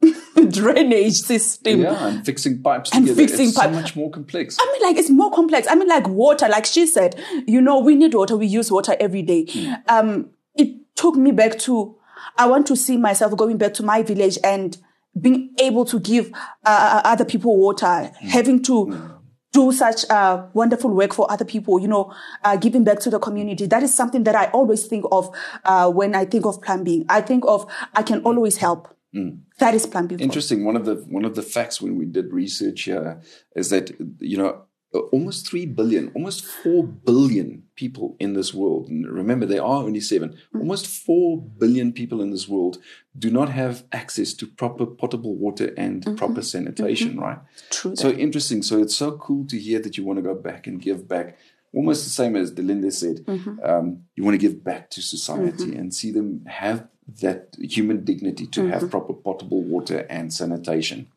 drainage 0.49 1.15
system. 1.21 1.81
Yeah, 1.83 2.07
and 2.09 2.25
fixing 2.27 2.63
pipes 2.63 2.91
And 2.93 3.07
together. 3.07 3.27
fixing 3.27 3.49
it's 3.49 3.59
pipe- 3.59 3.71
so 3.71 3.81
much 3.81 3.97
more 3.97 4.11
complex. 4.11 4.59
I 4.61 4.73
mean, 4.73 4.83
like 4.83 4.97
it's 4.97 5.11
more 5.11 5.31
complex. 5.31 5.67
I 5.69 5.75
mean, 5.75 5.89
like 5.89 6.09
water. 6.09 6.49
Like 6.49 6.67
she 6.67 6.87
said, 6.87 7.23
you 7.47 7.61
know, 7.61 7.79
we 7.81 7.95
need 7.95 8.15
water. 8.15 8.37
We 8.37 8.47
use 8.47 8.71
water 8.71 8.97
every 9.01 9.23
day. 9.23 9.47
Um, 9.89 10.31
it 10.55 10.69
took 10.97 11.17
me 11.17 11.31
back 11.33 11.59
to. 11.61 11.97
I 12.39 12.47
want 12.47 12.67
to 12.69 12.77
see 12.77 12.97
myself 12.97 13.37
going 13.37 13.59
back 13.59 13.75
to 13.75 13.83
my 13.83 14.03
village 14.03 14.39
and 14.43 14.77
being 15.21 15.55
able 15.61 15.85
to 15.85 16.01
give 16.01 16.33
uh, 16.65 17.01
other 17.05 17.25
people 17.25 17.57
water, 17.57 18.11
having 18.21 18.63
to 18.65 19.14
do 19.55 19.73
such 19.73 20.05
uh, 20.11 20.47
wonderful 20.53 20.91
work 20.91 21.15
for 21.15 21.31
other 21.31 21.45
people. 21.45 21.81
You 21.81 21.89
know, 21.89 22.13
uh, 22.43 22.57
giving 22.57 22.85
back 22.85 22.99
to 23.01 23.11
the 23.11 23.19
community. 23.19 23.67
That 23.67 23.83
is 23.83 23.95
something 23.95 24.25
that 24.25 24.35
I 24.35 24.47
always 24.47 24.87
think 24.87 25.07
of 25.11 25.35
uh, 25.65 25.91
when 25.91 26.15
I 26.15 26.27
think 26.27 26.45
of 26.45 26.61
plumbing. 26.61 27.07
I 27.09 27.23
think 27.23 27.45
of 27.47 27.71
I 27.95 28.03
can 28.03 28.21
always 28.25 28.59
help. 28.59 28.95
That 29.61 29.75
is 29.75 29.87
plumbing. 29.87 30.19
Interesting. 30.19 30.65
One 30.65 30.75
of 30.75 30.85
the 30.85 30.97
one 31.09 31.25
of 31.25 31.37
the 31.37 31.43
facts 31.43 31.81
when 31.81 31.97
we 31.97 32.05
did 32.05 32.33
research 32.33 32.83
here 32.83 33.23
is 33.55 33.71
that 33.71 33.93
you 34.19 34.37
know 34.37 34.65
Uh, 34.95 35.01
almost 35.11 35.49
three 35.49 35.67
billion, 35.67 36.13
almost 36.15 36.45
four 36.45 36.85
billion 36.85 37.65
people 37.75 38.17
in 38.21 38.35
this 38.35 38.55
world. 38.55 38.89
And 38.89 39.07
remember, 39.07 39.45
there 39.45 39.63
are 39.63 39.83
only 39.83 40.01
seven. 40.01 40.39
Hmm. 40.53 40.61
Almost 40.61 40.87
four 40.87 41.43
billion 41.43 41.93
people 41.93 42.23
in 42.23 42.31
this 42.31 42.49
world 42.49 42.79
do 43.19 43.31
not 43.31 43.49
have 43.49 43.85
access 43.93 44.33
to 44.35 44.47
proper 44.47 44.87
potable 44.87 45.35
water 45.35 45.75
and 45.77 46.03
mm-hmm. 46.03 46.15
proper 46.15 46.35
mm-hmm. 46.35 46.43
sanitation. 46.43 47.19
Right. 47.19 47.39
True. 47.71 47.97
So 47.97 48.11
interesting. 48.11 48.63
So 48.63 48.81
it's 48.81 48.95
so 48.95 49.13
cool 49.19 49.47
to 49.47 49.59
hear 49.59 49.81
that 49.81 49.97
you 49.97 50.05
want 50.05 50.19
to 50.19 50.23
go 50.23 50.35
back 50.35 50.67
and 50.69 50.81
give 50.81 51.09
back. 51.09 51.39
Almost 51.75 52.05
the 52.05 52.11
same 52.11 52.37
as 52.37 52.53
Delinda 52.53 52.93
said. 52.93 53.17
Mm-hmm. 53.25 53.65
Um, 53.65 54.05
you 54.15 54.23
want 54.23 54.35
to 54.35 54.39
give 54.39 54.63
back 54.63 54.91
to 54.91 55.03
society 55.03 55.75
and 55.75 55.93
see 55.93 56.13
them 56.13 56.45
have 56.47 56.87
that 57.21 57.57
human 57.59 58.05
dignity 58.05 58.47
to 58.47 58.69
have 58.69 58.91
proper 58.91 59.13
potable 59.13 59.63
water 59.63 60.07
and 60.09 60.33
sanitation. 60.33 61.09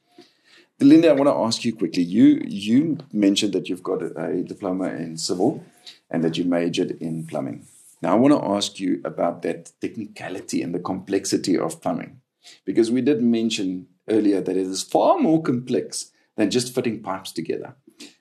Delinda, 0.79 1.09
I 1.09 1.13
want 1.13 1.27
to 1.27 1.33
ask 1.33 1.65
you 1.65 1.75
quickly. 1.75 2.03
You 2.03 2.39
you 2.45 2.99
mentioned 3.11 3.53
that 3.53 3.67
you've 3.67 3.81
got 3.81 4.03
a, 4.03 4.43
diploma 4.43 4.89
in 4.89 5.17
civil 5.17 5.63
and 6.11 6.23
that 6.23 6.37
you 6.37 6.45
majored 6.45 6.91
in 7.01 7.25
plumbing. 7.25 7.65
Now, 8.01 8.11
I 8.11 8.15
want 8.15 8.35
to 8.35 8.47
ask 8.47 8.79
you 8.79 9.01
about 9.03 9.41
that 9.41 9.71
technicality 9.81 10.61
and 10.61 10.75
the 10.75 10.79
complexity 10.79 11.57
of 11.57 11.81
plumbing, 11.81 12.21
because 12.63 12.91
we 12.91 13.01
did 13.01 13.23
mention 13.23 13.87
earlier 14.07 14.39
that 14.39 14.55
it 14.55 14.67
is 14.67 14.83
far 14.83 15.17
more 15.19 15.41
complex 15.41 16.11
than 16.35 16.51
just 16.51 16.75
fitting 16.75 17.01
pipes 17.01 17.31
together. 17.31 17.75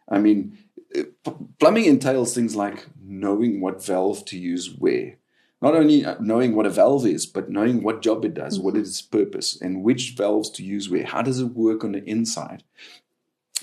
I 0.09 0.19
mean, 0.19 0.57
eh, 0.95 1.05
p- 1.23 1.33
plumbing 1.59 1.85
entails 1.85 2.35
things 2.35 2.57
like 2.57 2.87
knowing 3.05 3.61
what 3.61 3.85
valve 3.85 4.25
to 4.27 4.39
use 4.39 4.75
where. 4.75 5.19
Not 5.63 5.75
only 5.75 6.05
uh, 6.05 6.17
knowing 6.21 6.55
what 6.55 6.67
a 6.67 6.71
valve 6.71 7.07
is, 7.07 7.27
but 7.27 7.51
knowing 7.51 7.83
what 7.83 8.03
job 8.03 8.25
it 8.25 8.35
does, 8.35 8.61
what 8.61 8.77
is 8.77 8.89
its 8.89 9.03
purpose, 9.03 9.61
and 9.61 9.83
which 9.83 10.15
valves 10.17 10.51
to 10.51 10.63
use 10.63 10.91
where. 10.91 11.05
How 11.05 11.23
does 11.23 11.41
it 11.41 11.55
work 11.55 11.83
on 11.83 11.93
the 11.93 12.05
inside? 12.05 12.63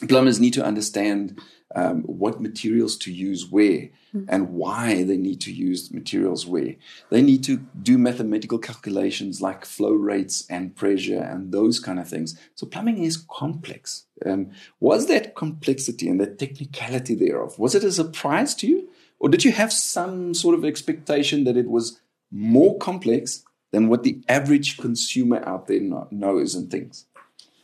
Plumbers 0.07 0.39
need 0.39 0.53
to 0.53 0.65
understand 0.65 1.39
um, 1.75 2.01
what 2.03 2.41
materials 2.41 2.97
to 2.97 3.11
use 3.11 3.49
where 3.49 3.89
and 4.27 4.49
why 4.49 5.03
they 5.03 5.17
need 5.17 5.41
to 5.41 5.51
use 5.51 5.91
materials 5.91 6.45
where. 6.45 6.75
They 7.09 7.21
need 7.21 7.43
to 7.45 7.57
do 7.81 7.97
mathematical 7.97 8.59
calculations 8.59 9.41
like 9.41 9.65
flow 9.65 9.93
rates 9.93 10.45
and 10.49 10.75
pressure 10.75 11.21
and 11.21 11.51
those 11.51 11.79
kind 11.79 11.99
of 11.99 12.07
things. 12.07 12.39
So 12.55 12.67
plumbing 12.67 13.03
is 13.03 13.17
complex. 13.17 14.05
Um, 14.25 14.51
was 14.79 15.07
that 15.07 15.35
complexity 15.35 16.09
and 16.09 16.19
the 16.19 16.27
technicality 16.27 17.15
thereof, 17.15 17.57
was 17.57 17.75
it 17.75 17.83
a 17.83 17.91
surprise 17.91 18.53
to 18.55 18.67
you? 18.67 18.89
Or 19.23 19.29
did 19.29 19.45
you 19.45 19.53
have 19.53 19.71
some 19.71 20.33
sort 20.33 20.53
of 20.53 20.65
expectation 20.65 21.45
that 21.45 21.55
it 21.55 21.69
was 21.69 22.01
more 22.29 22.77
complex 22.77 23.45
than 23.71 23.87
what 23.87 24.03
the 24.03 24.21
average 24.27 24.77
consumer 24.77 25.41
out 25.45 25.67
there 25.67 25.79
knows 26.11 26.55
and 26.55 26.69
thinks? 26.69 27.05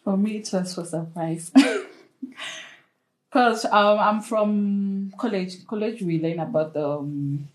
For 0.06 0.16
me, 0.16 0.38
it 0.38 0.50
was 0.54 0.74
for 0.74 0.86
surprise. 0.86 1.52
Because 3.30 3.64
um, 3.66 4.00
I'm 4.00 4.22
from 4.22 5.14
college. 5.20 5.68
College, 5.68 6.02
we 6.02 6.20
learn 6.20 6.40
about 6.40 6.74
the 6.74 6.90
um, 6.90 7.48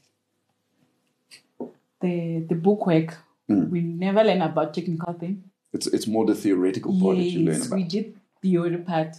the 2.00 2.44
the 2.48 2.54
bookwork. 2.54 3.16
We 3.48 3.80
never 3.80 4.22
learn 4.22 4.40
about 4.42 4.72
technical 4.72 5.14
thing. 5.14 5.42
It's, 5.72 5.88
it's 5.88 6.06
more 6.06 6.24
the 6.24 6.36
theoretical 6.36 6.92
part 7.00 7.16
that 7.16 7.24
you 7.24 7.40
learn 7.40 7.56
Yes, 7.56 7.66
about. 7.66 7.76
we 7.76 7.82
did 7.82 8.14
the 8.40 8.56
other 8.58 8.78
part. 8.78 9.16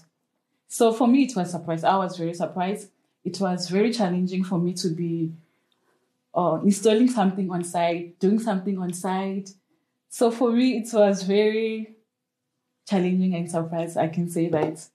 So 0.69 0.93
for 0.93 1.09
me, 1.09 1.23
it 1.23 1.35
was 1.35 1.51
surprise. 1.51 1.83
I 1.83 1.97
was 1.97 2.15
very 2.15 2.33
surprised. 2.33 2.89
It 3.25 3.41
was 3.41 3.69
very 3.69 3.91
challenging 3.91 4.43
for 4.43 4.59
me 4.59 4.73
to 4.73 4.89
be 4.89 5.33
uh, 6.33 6.59
installing 6.63 7.09
something 7.09 7.49
on 7.51 7.63
site, 7.63 8.19
doing 8.19 8.39
something 8.39 8.77
on 8.77 8.93
site. 8.93 9.49
So 10.09 10.31
for 10.31 10.51
me, 10.51 10.77
it 10.77 10.93
was 10.93 11.23
very 11.23 11.95
challenging 12.87 13.33
and 13.35 13.49
surprised. 13.49 13.97
I 13.97 14.07
can 14.07 14.29
say 14.29 14.47
that. 14.49 14.87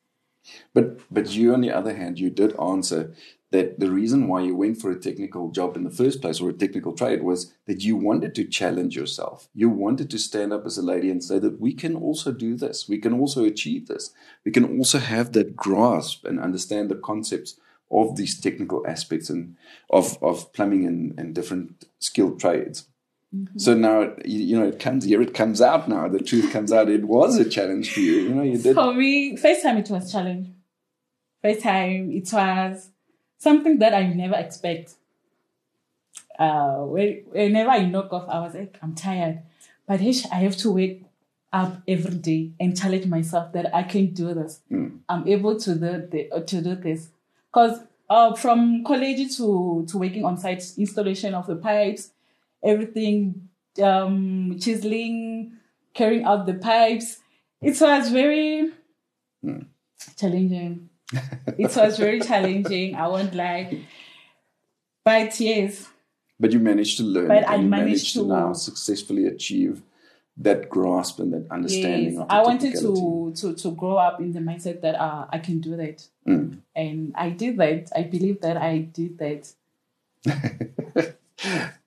But 0.72 1.00
but 1.10 1.30
you, 1.34 1.52
on 1.52 1.60
the 1.60 1.72
other 1.72 1.94
hand, 1.94 2.18
you 2.18 2.30
did 2.30 2.58
answer 2.58 3.14
that 3.50 3.80
the 3.80 3.90
reason 3.90 4.28
why 4.28 4.40
you 4.42 4.54
went 4.54 4.80
for 4.80 4.90
a 4.90 4.98
technical 4.98 5.50
job 5.50 5.76
in 5.76 5.82
the 5.82 5.90
first 5.90 6.22
place 6.22 6.40
or 6.40 6.50
a 6.50 6.54
technical 6.54 6.92
trade 6.92 7.22
was 7.22 7.52
that 7.66 7.82
you 7.82 7.96
wanted 7.96 8.32
to 8.36 8.44
challenge 8.44 8.94
yourself. 8.94 9.48
You 9.54 9.68
wanted 9.68 10.08
to 10.10 10.18
stand 10.18 10.52
up 10.52 10.64
as 10.64 10.78
a 10.78 10.82
lady 10.82 11.10
and 11.10 11.22
say 11.22 11.40
that 11.40 11.60
we 11.60 11.74
can 11.74 11.96
also 11.96 12.30
do 12.30 12.56
this. 12.56 12.88
We 12.88 12.98
can 12.98 13.12
also 13.12 13.44
achieve 13.44 13.88
this. 13.88 14.10
We 14.44 14.52
can 14.52 14.78
also 14.78 14.98
have 14.98 15.32
that 15.32 15.56
grasp 15.56 16.24
and 16.24 16.38
understand 16.38 16.90
the 16.90 16.94
concepts 16.94 17.56
of 17.90 18.16
these 18.16 18.40
technical 18.40 18.86
aspects 18.86 19.30
and 19.30 19.56
of, 19.90 20.22
of 20.22 20.52
plumbing 20.52 20.86
and, 20.86 21.18
and 21.18 21.34
different 21.34 21.86
skilled 21.98 22.38
trades. 22.40 22.86
So 23.56 23.74
now 23.74 24.12
you, 24.24 24.58
know 24.58 24.66
it 24.66 24.80
comes 24.80 25.04
here. 25.04 25.22
It 25.22 25.34
comes 25.34 25.60
out 25.60 25.88
now. 25.88 26.08
The 26.08 26.18
truth 26.18 26.52
comes 26.52 26.72
out. 26.72 26.88
It 26.88 27.04
was 27.04 27.38
a 27.38 27.48
challenge 27.48 27.92
for 27.92 28.00
you. 28.00 28.12
You 28.22 28.34
know 28.34 28.42
you 28.42 28.58
did. 28.58 28.74
For 28.74 28.92
me, 28.92 29.36
first 29.36 29.62
time 29.62 29.76
it 29.78 29.88
was 29.88 30.10
challenge. 30.10 30.48
First 31.40 31.60
time 31.60 32.10
it 32.10 32.28
was 32.32 32.90
something 33.38 33.78
that 33.78 33.94
I 33.94 34.06
never 34.08 34.34
expect. 34.34 34.94
Uh, 36.36 36.78
whenever 36.78 37.70
I 37.70 37.84
knock 37.84 38.12
off, 38.12 38.28
I 38.28 38.40
was 38.40 38.54
like, 38.54 38.78
I'm 38.82 38.94
tired, 38.94 39.42
but 39.86 40.00
I 40.00 40.36
have 40.36 40.56
to 40.58 40.72
wake 40.72 41.04
up 41.52 41.82
every 41.86 42.16
day 42.16 42.50
and 42.58 42.76
challenge 42.76 43.06
myself 43.06 43.52
that 43.52 43.74
I 43.74 43.82
can 43.84 44.06
do 44.06 44.34
this. 44.34 44.60
I'm 45.08 45.28
able 45.28 45.58
to 45.60 45.74
do 45.74 46.06
the, 46.10 46.44
to 46.46 46.62
do 46.62 46.74
this, 46.74 47.10
because 47.52 47.80
uh, 48.08 48.34
from 48.34 48.84
college 48.84 49.36
to 49.36 49.86
to 49.88 49.98
working 49.98 50.24
on 50.24 50.36
site 50.36 50.64
installation 50.76 51.34
of 51.34 51.46
the 51.46 51.56
pipes, 51.56 52.10
everything, 52.64 53.48
um, 53.82 54.56
chiseling, 54.60 55.52
carrying 55.94 56.24
out 56.24 56.46
the 56.46 56.54
pipes, 56.54 57.18
it 57.62 57.80
was 57.80 58.10
very 58.10 58.70
challenging. 60.16 60.88
it 61.58 61.74
was 61.76 61.98
very 61.98 62.20
challenging. 62.30 62.94
I 62.94 63.06
won't 63.08 63.34
lie. 63.34 63.84
But 65.04 65.38
yes, 65.40 65.88
But 66.38 66.52
you 66.52 66.58
managed 66.58 66.98
to 66.98 67.04
learn. 67.04 67.28
But 67.28 67.48
I 67.48 67.56
you 67.56 67.68
managed 67.68 68.14
to- 68.14 68.26
now 68.26 68.52
successfully 68.52 69.26
achieve 69.26 69.82
that 70.40 70.68
grasp 70.68 71.20
and 71.20 71.32
that 71.32 71.46
understanding 71.50 72.14
yes, 72.14 72.20
of 72.22 72.26
I 72.30 72.42
wanted 72.42 72.74
to, 72.76 73.32
to 73.36 73.54
to 73.54 73.70
grow 73.72 73.96
up 73.96 74.20
in 74.20 74.32
the 74.32 74.40
mindset 74.40 74.80
that 74.80 74.96
uh, 75.00 75.26
I 75.30 75.38
can 75.38 75.60
do 75.60 75.76
that, 75.76 76.06
Mm. 76.26 76.58
and 76.74 77.12
I 77.14 77.30
did 77.30 77.56
that. 77.58 77.90
I 77.94 78.02
believe 78.04 78.40
that 78.40 78.56
I 78.56 78.78
did 78.78 79.18
that. 79.18 79.52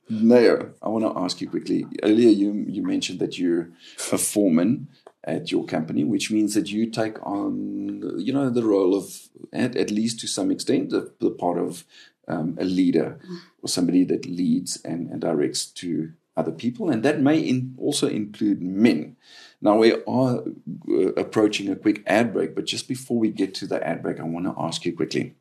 Neo, 0.10 0.74
I 0.82 0.90
want 0.90 1.06
to 1.06 1.20
ask 1.20 1.42
you 1.42 1.50
quickly. 1.50 1.86
Earlier, 2.04 2.30
you 2.30 2.66
you 2.68 2.84
mentioned 2.84 3.20
that 3.20 3.38
you're 3.40 3.70
a 4.12 4.18
foreman 4.18 4.88
at 5.24 5.52
your 5.52 5.66
company, 5.66 6.04
which 6.04 6.30
means 6.32 6.54
that 6.54 6.70
you 6.72 6.90
take 6.90 7.18
on, 7.26 8.20
you 8.20 8.34
know, 8.34 8.50
the 8.50 8.64
role 8.64 8.94
of, 8.94 9.30
at, 9.54 9.76
at 9.78 9.90
least 9.90 10.20
to 10.20 10.28
some 10.28 10.52
extent, 10.52 10.90
the, 10.90 11.14
the 11.20 11.32
part 11.32 11.58
of 11.58 11.86
um, 12.28 12.58
a 12.60 12.66
leader 12.66 13.18
or 13.62 13.70
somebody 13.70 14.04
that 14.04 14.26
leads 14.26 14.82
and, 14.84 15.10
and 15.10 15.22
directs 15.22 15.66
to 15.66 16.12
other 16.36 16.52
people, 16.52 16.90
and 16.90 17.04
that 17.04 17.22
may 17.22 17.40
in, 17.40 17.76
also 17.78 18.08
include 18.08 18.62
men. 18.62 19.16
Now 19.62 19.78
we 19.78 19.94
are 19.94 20.44
uh, 20.90 21.14
approaching 21.16 21.70
a 21.70 21.76
quick 21.76 22.04
ad 22.08 22.34
break, 22.34 22.56
but 22.56 22.66
just 22.66 22.88
before 22.88 23.18
we 23.18 23.30
get 23.30 23.54
to 23.56 23.68
the 23.68 23.86
ad 23.86 24.02
break, 24.02 24.20
I 24.20 24.24
want 24.24 24.46
to 24.46 24.56
ask 24.58 24.86
you 24.86 24.96
quickly. 24.96 25.36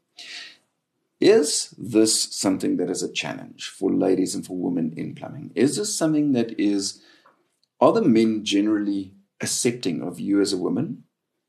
Is 1.21 1.73
this 1.79 2.21
something 2.35 2.77
that 2.79 2.91
is 2.91 3.03
a 3.03 3.13
challenge 3.13 3.69
for 3.69 3.93
ladies 3.93 4.35
and 4.35 4.45
for 4.45 4.57
women 4.57 4.93
in 4.97 5.15
plumbing? 5.15 5.53
Is 5.55 5.77
this 5.77 5.97
something 5.97 6.33
that 6.33 6.59
is, 6.59 7.01
are 7.81 7.93
the 7.93 8.03
men 8.03 8.45
generally 8.45 9.15
accepting 9.41 10.03
of 10.03 10.19
you 10.19 10.41
as 10.41 10.53
a 10.53 10.59
woman? 10.59 11.05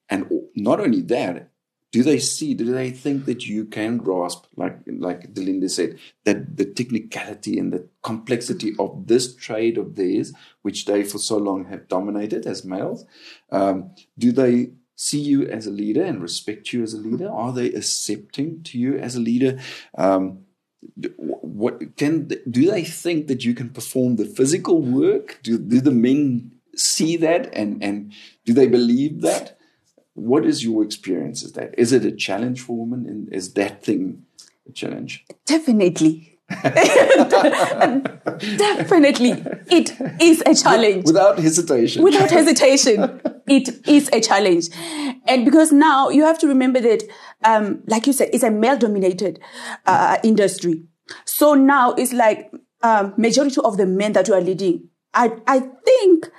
And 0.09 0.29
not 0.55 0.79
only 0.79 1.01
that, 1.01 1.49
do 1.93 2.01
they 2.01 2.17
see, 2.17 2.55
do 2.55 2.65
they 2.65 2.89
think 2.89 3.25
that 3.25 3.45
you 3.45 3.65
can 3.65 3.97
grasp, 3.97 4.45
like 4.55 4.79
like 4.87 5.31
Delinda 5.31 5.69
said, 5.69 5.99
that 6.25 6.57
the 6.57 6.65
technicality 6.65 7.59
and 7.59 7.71
the 7.71 7.87
complexity 8.01 8.73
of 8.79 9.05
this 9.05 9.35
trade 9.35 9.77
of 9.77 9.95
theirs, 9.95 10.33
which 10.63 10.85
they 10.85 11.03
for 11.03 11.19
so 11.19 11.37
long 11.37 11.65
have 11.65 11.87
dominated 11.87 12.47
as 12.47 12.65
males? 12.65 13.05
Um, 13.51 13.91
do 14.17 14.31
they 14.31 14.71
see 14.95 15.19
you 15.19 15.47
as 15.47 15.67
a 15.67 15.71
leader 15.71 16.03
and 16.03 16.19
respect 16.19 16.73
you 16.73 16.81
as 16.81 16.95
a 16.95 16.97
leader? 16.97 17.29
Are 17.29 17.53
they 17.53 17.67
accepting 17.67 18.63
to 18.63 18.79
you 18.79 18.97
as 18.97 19.15
a 19.15 19.19
leader? 19.19 19.59
Um, 19.95 20.45
what 21.19 21.95
can 21.95 22.27
do 22.49 22.71
they 22.71 22.83
think 22.83 23.27
that 23.27 23.45
you 23.45 23.53
can 23.53 23.69
perform 23.69 24.15
the 24.15 24.25
physical 24.25 24.81
work? 24.81 25.39
Do, 25.43 25.59
do 25.59 25.79
the 25.79 25.91
men 25.91 26.53
see 26.75 27.17
that 27.17 27.53
and 27.53 27.83
and 27.83 28.13
do 28.45 28.53
they 28.53 28.67
believe 28.67 29.21
that? 29.21 29.52
What 30.13 30.45
is 30.45 30.63
your 30.63 30.83
experience? 30.83 31.43
Is 31.43 31.53
that 31.53 31.73
is 31.77 31.91
it 31.91 32.05
a 32.05 32.11
challenge 32.11 32.61
for 32.61 32.77
women? 32.77 33.07
And 33.07 33.33
is 33.33 33.53
that 33.53 33.83
thing 33.83 34.25
a 34.67 34.71
challenge? 34.71 35.25
Definitely. 35.45 36.29
Definitely. 38.57 39.31
It 39.71 39.99
is 40.21 40.43
a 40.45 40.53
challenge. 40.53 41.05
Without 41.05 41.39
hesitation. 41.39 42.03
Without 42.03 42.29
hesitation. 42.29 43.21
it 43.47 43.87
is 43.87 44.09
a 44.13 44.21
challenge. 44.21 44.69
And 45.25 45.45
because 45.45 45.71
now 45.71 46.09
you 46.09 46.23
have 46.25 46.37
to 46.39 46.47
remember 46.47 46.79
that, 46.81 47.03
um, 47.43 47.81
like 47.87 48.05
you 48.05 48.13
said, 48.13 48.29
it's 48.33 48.43
a 48.43 48.51
male 48.51 48.77
dominated 48.77 49.39
uh, 49.85 50.17
industry. 50.23 50.83
So 51.25 51.53
now 51.53 51.93
it's 51.93 52.13
like 52.13 52.51
um, 52.81 53.13
majority 53.17 53.61
of 53.63 53.77
the 53.77 53.85
men 53.85 54.13
that 54.13 54.27
you 54.27 54.33
are 54.33 54.41
leading, 54.41 54.89
I, 55.13 55.31
I 55.47 55.59
think 55.85 56.29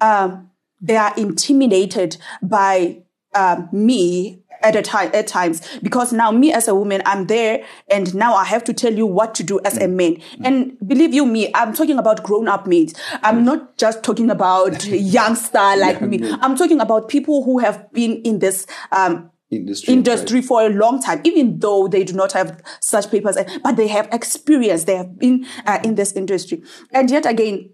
um, 0.00 0.50
they 0.80 0.96
are 0.96 1.14
intimidated 1.16 2.16
by 2.42 3.01
um, 3.34 3.68
me 3.72 4.38
at 4.62 4.76
a 4.76 4.82
time 4.82 5.10
at 5.12 5.26
times 5.26 5.60
because 5.82 6.12
now 6.12 6.30
me 6.30 6.52
as 6.52 6.68
a 6.68 6.74
woman 6.74 7.02
i'm 7.04 7.26
there 7.26 7.64
and 7.90 8.14
now 8.14 8.32
i 8.34 8.44
have 8.44 8.62
to 8.62 8.72
tell 8.72 8.92
you 8.94 9.04
what 9.04 9.34
to 9.34 9.42
do 9.42 9.58
as 9.64 9.76
a 9.78 9.88
man 9.88 10.16
and 10.44 10.76
believe 10.86 11.12
you 11.12 11.26
me 11.26 11.50
i'm 11.56 11.74
talking 11.74 11.98
about 11.98 12.22
grown 12.22 12.46
up 12.46 12.64
men 12.68 12.86
i'm 13.24 13.44
not 13.44 13.76
just 13.76 14.04
talking 14.04 14.30
about 14.30 14.84
youngster 14.86 15.58
like 15.76 15.98
Yeah, 16.00 16.06
me 16.06 16.18
yeah. 16.18 16.36
i'm 16.42 16.56
talking 16.56 16.80
about 16.80 17.08
people 17.08 17.42
who 17.42 17.58
have 17.58 17.92
been 17.92 18.22
in 18.22 18.38
this 18.38 18.66
um 18.92 19.30
Industry. 19.50 19.92
industry 19.92 20.40
for 20.40 20.62
a 20.64 20.70
long 20.70 21.02
time, 21.02 21.20
even 21.24 21.58
though 21.58 21.86
they 21.86 22.04
do 22.04 22.14
not 22.14 22.32
have 22.32 22.58
such 22.80 23.10
papers, 23.10 23.36
but 23.62 23.76
they 23.76 23.86
have 23.86 24.08
experience. 24.10 24.84
They 24.84 24.96
have 24.96 25.18
been 25.18 25.44
uh, 25.66 25.78
in 25.84 25.94
this 25.94 26.12
industry. 26.14 26.62
And 26.90 27.10
yet 27.10 27.26
again, 27.26 27.68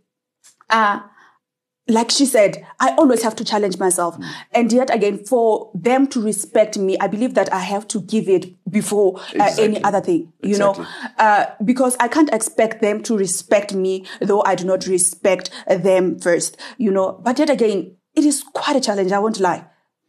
uh, 0.70 0.98
like 1.88 2.10
she 2.10 2.26
said, 2.26 2.66
I 2.78 2.94
always 2.96 3.22
have 3.22 3.34
to 3.36 3.44
challenge 3.44 3.78
myself. 3.78 4.16
Hmm. 4.16 4.24
And 4.52 4.72
yet 4.72 4.94
again, 4.94 5.24
for 5.24 5.70
them 5.74 6.06
to 6.08 6.22
respect 6.22 6.78
me, 6.78 6.98
I 6.98 7.06
believe 7.06 7.34
that 7.34 7.52
I 7.52 7.60
have 7.60 7.88
to 7.88 8.00
give 8.00 8.28
it 8.28 8.54
before 8.70 9.20
uh, 9.38 9.50
any 9.58 9.82
other 9.82 10.00
thing, 10.00 10.32
you 10.42 10.50
Exactly. 10.50 10.84
know, 10.84 10.90
uh, 11.18 11.46
because 11.64 11.96
I 11.98 12.08
can't 12.08 12.32
expect 12.32 12.82
them 12.82 13.02
to 13.04 13.16
respect 13.16 13.72
me, 13.74 14.04
though 14.20 14.42
I 14.44 14.54
do 14.54 14.64
not 14.64 14.86
respect 14.86 15.50
them 15.66 16.18
first, 16.18 16.58
you 16.76 16.90
know. 16.90 17.12
But 17.24 17.38
yet 17.38 17.50
again, 17.50 17.96
it 18.14 18.24
is 18.24 18.44
quite 18.52 18.76
a 18.76 18.80
challenge. 18.80 19.10
I 19.12 19.18
won't 19.18 19.40
lie. 19.40 19.64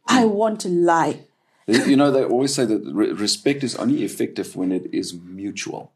I 0.06 0.24
won't 0.26 0.64
lie. 0.64 1.24
You 1.66 1.96
know, 1.96 2.10
they 2.10 2.24
always 2.24 2.52
say 2.52 2.64
that 2.64 2.82
re- 2.92 3.12
respect 3.12 3.62
is 3.62 3.76
only 3.76 4.02
effective 4.02 4.56
when 4.56 4.72
it 4.72 4.92
is 4.92 5.14
mutual. 5.14 5.92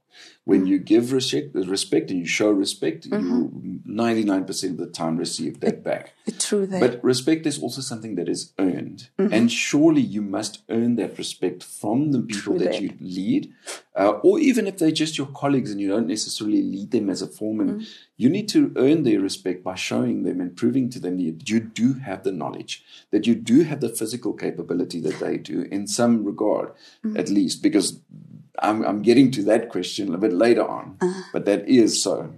When 0.46 0.66
you 0.66 0.78
give 0.78 1.12
respect, 1.12 1.54
respect 1.54 2.10
and 2.10 2.20
you 2.20 2.26
show 2.26 2.50
respect, 2.50 3.06
you 3.06 3.12
mm-hmm. 3.12 3.90
99% 3.90 4.70
of 4.70 4.76
the 4.76 4.86
time 4.86 5.16
receive 5.16 5.60
that 5.60 5.82
back. 5.82 6.12
True 6.38 6.66
that. 6.66 6.80
But 6.80 7.02
respect 7.02 7.46
is 7.46 7.58
also 7.58 7.80
something 7.80 8.16
that 8.16 8.28
is 8.28 8.52
earned. 8.58 9.08
Mm-hmm. 9.18 9.32
And 9.32 9.50
surely 9.50 10.02
you 10.02 10.20
must 10.20 10.62
earn 10.68 10.96
that 10.96 11.16
respect 11.16 11.62
from 11.62 12.12
the 12.12 12.20
people 12.20 12.56
True 12.56 12.58
that 12.58 12.72
that. 12.72 12.82
you 12.82 12.92
lead. 13.00 13.54
Uh, 13.96 14.20
or 14.22 14.38
even 14.38 14.66
if 14.66 14.76
they're 14.76 14.90
just 14.90 15.16
your 15.16 15.28
colleagues 15.28 15.70
and 15.70 15.80
you 15.80 15.88
don't 15.88 16.08
necessarily 16.08 16.62
lead 16.62 16.90
them 16.90 17.08
as 17.08 17.22
a 17.22 17.26
foreman, 17.26 17.68
mm-hmm. 17.68 17.84
you 18.18 18.28
need 18.28 18.48
to 18.50 18.70
earn 18.76 19.02
their 19.02 19.20
respect 19.20 19.64
by 19.64 19.74
showing 19.74 20.24
them 20.24 20.42
and 20.42 20.56
proving 20.56 20.90
to 20.90 21.00
them 21.00 21.16
that 21.16 21.48
you 21.48 21.60
do 21.60 21.94
have 21.94 22.22
the 22.22 22.32
knowledge, 22.32 22.84
that 23.12 23.26
you 23.26 23.34
do 23.34 23.62
have 23.62 23.80
the 23.80 23.88
physical 23.88 24.34
capability 24.34 25.00
that 25.00 25.18
they 25.20 25.38
do 25.38 25.62
in 25.70 25.86
some 25.86 26.22
regard, 26.22 26.72
at 27.16 27.28
least, 27.30 27.62
because 27.62 28.00
I'm, 28.60 28.84
I'm 28.84 29.02
getting 29.02 29.30
to 29.32 29.42
that 29.44 29.68
question 29.68 30.14
a 30.14 30.18
bit 30.18 30.32
later 30.32 30.66
on. 30.66 30.98
Uh. 31.00 31.22
But 31.32 31.44
that 31.46 31.68
is 31.68 32.02
so. 32.02 32.32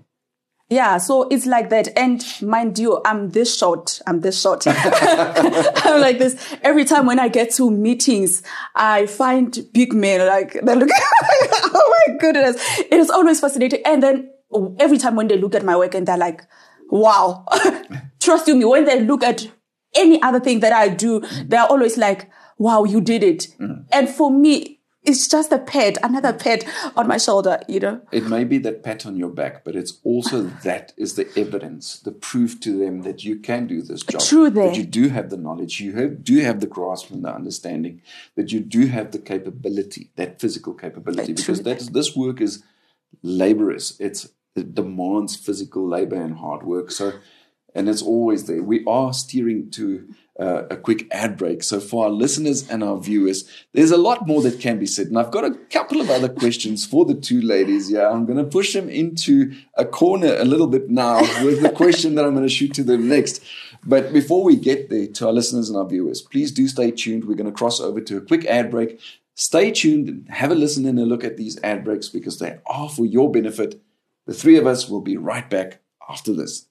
Yeah, 0.68 0.98
so 0.98 1.28
it's 1.28 1.46
like 1.46 1.70
that. 1.70 1.96
And 1.96 2.24
mind 2.42 2.76
you, 2.78 3.00
I'm 3.04 3.30
this 3.30 3.56
short. 3.56 4.00
I'm 4.06 4.20
this 4.20 4.40
short. 4.40 4.64
I'm 4.66 6.00
like 6.00 6.18
this. 6.18 6.56
Every 6.62 6.84
time 6.84 7.06
when 7.06 7.20
I 7.20 7.28
get 7.28 7.52
to 7.52 7.70
meetings, 7.70 8.42
I 8.74 9.06
find 9.06 9.56
big 9.72 9.92
men 9.92 10.26
like 10.26 10.54
they 10.54 10.74
look. 10.74 10.88
oh 11.22 12.04
my 12.08 12.16
goodness, 12.18 12.56
it 12.78 12.94
is 12.94 13.10
always 13.10 13.38
fascinating. 13.38 13.80
And 13.84 14.02
then 14.02 14.30
every 14.80 14.98
time 14.98 15.14
when 15.14 15.28
they 15.28 15.38
look 15.38 15.54
at 15.54 15.64
my 15.64 15.76
work 15.76 15.94
and 15.94 16.04
they're 16.04 16.18
like, 16.18 16.42
"Wow," 16.90 17.44
trust 18.20 18.48
you 18.48 18.56
me. 18.56 18.64
When 18.64 18.86
they 18.86 19.00
look 19.00 19.22
at 19.22 19.48
any 19.94 20.20
other 20.20 20.40
thing 20.40 20.60
that 20.60 20.72
I 20.72 20.88
do, 20.88 21.22
they're 21.44 21.62
always 21.62 21.96
like, 21.96 22.28
"Wow, 22.58 22.82
you 22.82 23.00
did 23.00 23.22
it." 23.22 23.46
Mm. 23.60 23.86
And 23.92 24.08
for 24.08 24.32
me, 24.32 24.75
it's 25.06 25.28
just 25.28 25.52
a 25.52 25.58
pet, 25.58 25.96
another 26.02 26.32
pet 26.32 26.66
on 26.96 27.06
my 27.06 27.16
shoulder. 27.18 27.60
You 27.68 27.80
know. 27.80 28.00
It 28.12 28.24
may 28.24 28.44
be 28.44 28.58
that 28.58 28.82
pat 28.82 29.06
on 29.06 29.16
your 29.16 29.30
back, 29.30 29.64
but 29.64 29.76
it's 29.76 29.98
also 30.04 30.42
that 30.64 30.92
is 30.96 31.14
the 31.14 31.28
evidence, 31.38 31.98
the 32.00 32.12
proof 32.12 32.60
to 32.60 32.76
them 32.78 33.02
that 33.02 33.24
you 33.24 33.36
can 33.36 33.66
do 33.66 33.82
this 33.82 34.02
job. 34.02 34.20
True 34.20 34.50
that 34.50 34.60
that. 34.60 34.76
you 34.76 34.84
do 34.84 35.08
have 35.08 35.30
the 35.30 35.36
knowledge, 35.36 35.80
you 35.80 35.92
have, 35.92 36.24
do 36.24 36.40
have 36.40 36.60
the 36.60 36.66
grasp 36.66 37.10
and 37.10 37.24
the 37.24 37.34
understanding, 37.34 38.02
that 38.34 38.52
you 38.52 38.60
do 38.60 38.86
have 38.86 39.12
the 39.12 39.18
capability, 39.18 40.10
that 40.16 40.40
physical 40.40 40.74
capability, 40.74 41.34
True 41.34 41.42
because 41.42 41.62
that 41.62 41.78
is, 41.78 41.90
this 41.90 42.16
work 42.16 42.40
is 42.40 42.62
laborious. 43.22 43.98
It's 44.00 44.28
it 44.54 44.74
demands 44.74 45.36
physical 45.36 45.86
labor 45.86 46.16
and 46.16 46.38
hard 46.38 46.62
work. 46.62 46.90
So, 46.90 47.12
and 47.74 47.88
it's 47.88 48.02
always 48.02 48.46
there. 48.46 48.62
We 48.62 48.84
are 48.86 49.12
steering 49.12 49.70
to 49.72 50.08
uh, 50.38 50.64
a 50.70 50.76
quick 50.76 51.06
ad 51.12 51.36
break. 51.36 51.62
So, 51.62 51.80
for 51.80 52.04
our 52.04 52.10
listeners 52.10 52.68
and 52.68 52.84
our 52.84 52.98
viewers, 52.98 53.48
there's 53.72 53.90
a 53.90 53.96
lot 53.96 54.26
more 54.26 54.42
that 54.42 54.60
can 54.60 54.78
be 54.78 54.86
said. 54.86 55.06
And 55.06 55.18
I've 55.18 55.30
got 55.30 55.44
a 55.44 55.54
couple 55.70 56.00
of 56.00 56.10
other 56.10 56.28
questions 56.28 56.84
for 56.86 57.04
the 57.04 57.14
two 57.14 57.40
ladies. 57.40 57.90
Yeah, 57.90 58.10
I'm 58.10 58.26
going 58.26 58.38
to 58.38 58.44
push 58.44 58.72
them 58.72 58.88
into 58.88 59.54
a 59.74 59.84
corner 59.84 60.34
a 60.36 60.44
little 60.44 60.66
bit 60.66 60.90
now 60.90 61.20
with 61.44 61.62
the 61.62 61.70
question 61.70 62.14
that 62.16 62.24
I'm 62.24 62.34
going 62.34 62.46
to 62.46 62.52
shoot 62.52 62.74
to 62.74 62.82
them 62.82 63.08
next. 63.08 63.42
But 63.84 64.12
before 64.12 64.42
we 64.42 64.56
get 64.56 64.90
there, 64.90 65.06
to 65.06 65.26
our 65.26 65.32
listeners 65.32 65.68
and 65.68 65.78
our 65.78 65.86
viewers, 65.86 66.20
please 66.20 66.52
do 66.52 66.68
stay 66.68 66.90
tuned. 66.90 67.24
We're 67.24 67.36
going 67.36 67.50
to 67.50 67.56
cross 67.56 67.80
over 67.80 68.00
to 68.00 68.16
a 68.16 68.20
quick 68.20 68.44
ad 68.46 68.70
break. 68.70 69.00
Stay 69.34 69.70
tuned 69.70 70.08
and 70.08 70.28
have 70.28 70.50
a 70.50 70.54
listen 70.54 70.86
and 70.86 70.98
a 70.98 71.04
look 71.04 71.22
at 71.22 71.36
these 71.36 71.58
ad 71.62 71.84
breaks 71.84 72.08
because 72.08 72.38
they 72.38 72.58
are 72.66 72.88
for 72.88 73.04
your 73.04 73.30
benefit. 73.30 73.80
The 74.26 74.34
three 74.34 74.58
of 74.58 74.66
us 74.66 74.88
will 74.88 75.02
be 75.02 75.16
right 75.16 75.48
back 75.48 75.80
after 76.08 76.32
this. 76.32 76.66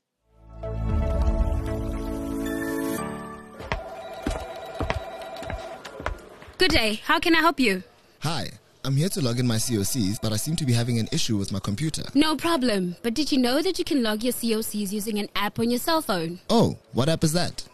Good 6.57 6.71
day. 6.71 7.01
How 7.03 7.19
can 7.19 7.35
I 7.35 7.39
help 7.39 7.59
you? 7.59 7.83
Hi, 8.21 8.49
I'm 8.85 8.95
here 8.95 9.09
to 9.09 9.21
log 9.21 9.39
in 9.39 9.47
my 9.47 9.57
COCs, 9.57 10.19
but 10.21 10.31
I 10.31 10.37
seem 10.37 10.55
to 10.55 10.65
be 10.65 10.71
having 10.71 10.99
an 10.99 11.09
issue 11.11 11.35
with 11.35 11.51
my 11.51 11.59
computer. 11.59 12.03
No 12.13 12.37
problem. 12.37 12.95
But 13.03 13.13
did 13.13 13.29
you 13.31 13.37
know 13.37 13.61
that 13.61 13.77
you 13.77 13.83
can 13.83 14.01
log 14.01 14.23
your 14.23 14.31
COCs 14.31 14.91
using 14.91 15.19
an 15.19 15.27
app 15.35 15.59
on 15.59 15.69
your 15.69 15.79
cell 15.79 16.01
phone? 16.01 16.39
Oh, 16.49 16.77
what 16.93 17.09
app 17.09 17.25
is 17.25 17.33
that? 17.33 17.67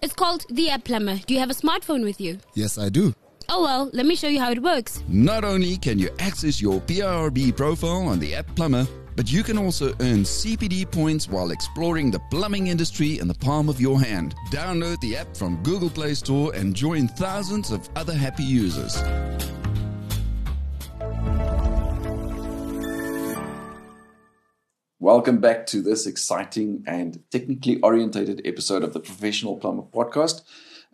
It's 0.00 0.14
called 0.14 0.46
the 0.48 0.70
App 0.70 0.84
Plumber. 0.84 1.16
Do 1.26 1.34
you 1.34 1.40
have 1.40 1.50
a 1.50 1.54
smartphone 1.54 2.04
with 2.04 2.20
you? 2.20 2.38
Yes, 2.54 2.78
I 2.78 2.88
do. 2.88 3.12
Oh 3.48 3.62
well, 3.62 3.90
let 3.92 4.06
me 4.06 4.14
show 4.14 4.28
you 4.28 4.38
how 4.38 4.52
it 4.52 4.62
works. 4.62 5.02
Not 5.08 5.42
only 5.42 5.76
can 5.76 5.98
you 5.98 6.08
access 6.20 6.62
your 6.62 6.80
PIRB 6.82 7.56
profile 7.56 8.06
on 8.06 8.20
the 8.20 8.36
app 8.36 8.46
Plumber, 8.54 8.86
but 9.20 9.30
you 9.30 9.42
can 9.42 9.58
also 9.58 9.88
earn 10.00 10.22
CPD 10.24 10.90
points 10.90 11.28
while 11.28 11.50
exploring 11.50 12.10
the 12.10 12.18
plumbing 12.30 12.68
industry 12.68 13.18
in 13.18 13.28
the 13.28 13.34
palm 13.34 13.68
of 13.68 13.78
your 13.78 14.00
hand. 14.00 14.34
Download 14.50 14.98
the 15.00 15.14
app 15.14 15.36
from 15.36 15.62
Google 15.62 15.90
Play 15.90 16.14
Store 16.14 16.54
and 16.54 16.74
join 16.74 17.06
thousands 17.06 17.70
of 17.70 17.86
other 17.96 18.14
happy 18.14 18.44
users. 18.44 18.96
Welcome 24.98 25.36
back 25.36 25.66
to 25.66 25.82
this 25.82 26.06
exciting 26.06 26.82
and 26.86 27.22
technically 27.30 27.78
orientated 27.82 28.40
episode 28.46 28.82
of 28.82 28.94
the 28.94 29.00
Professional 29.00 29.58
Plumber 29.58 29.82
Podcast, 29.82 30.40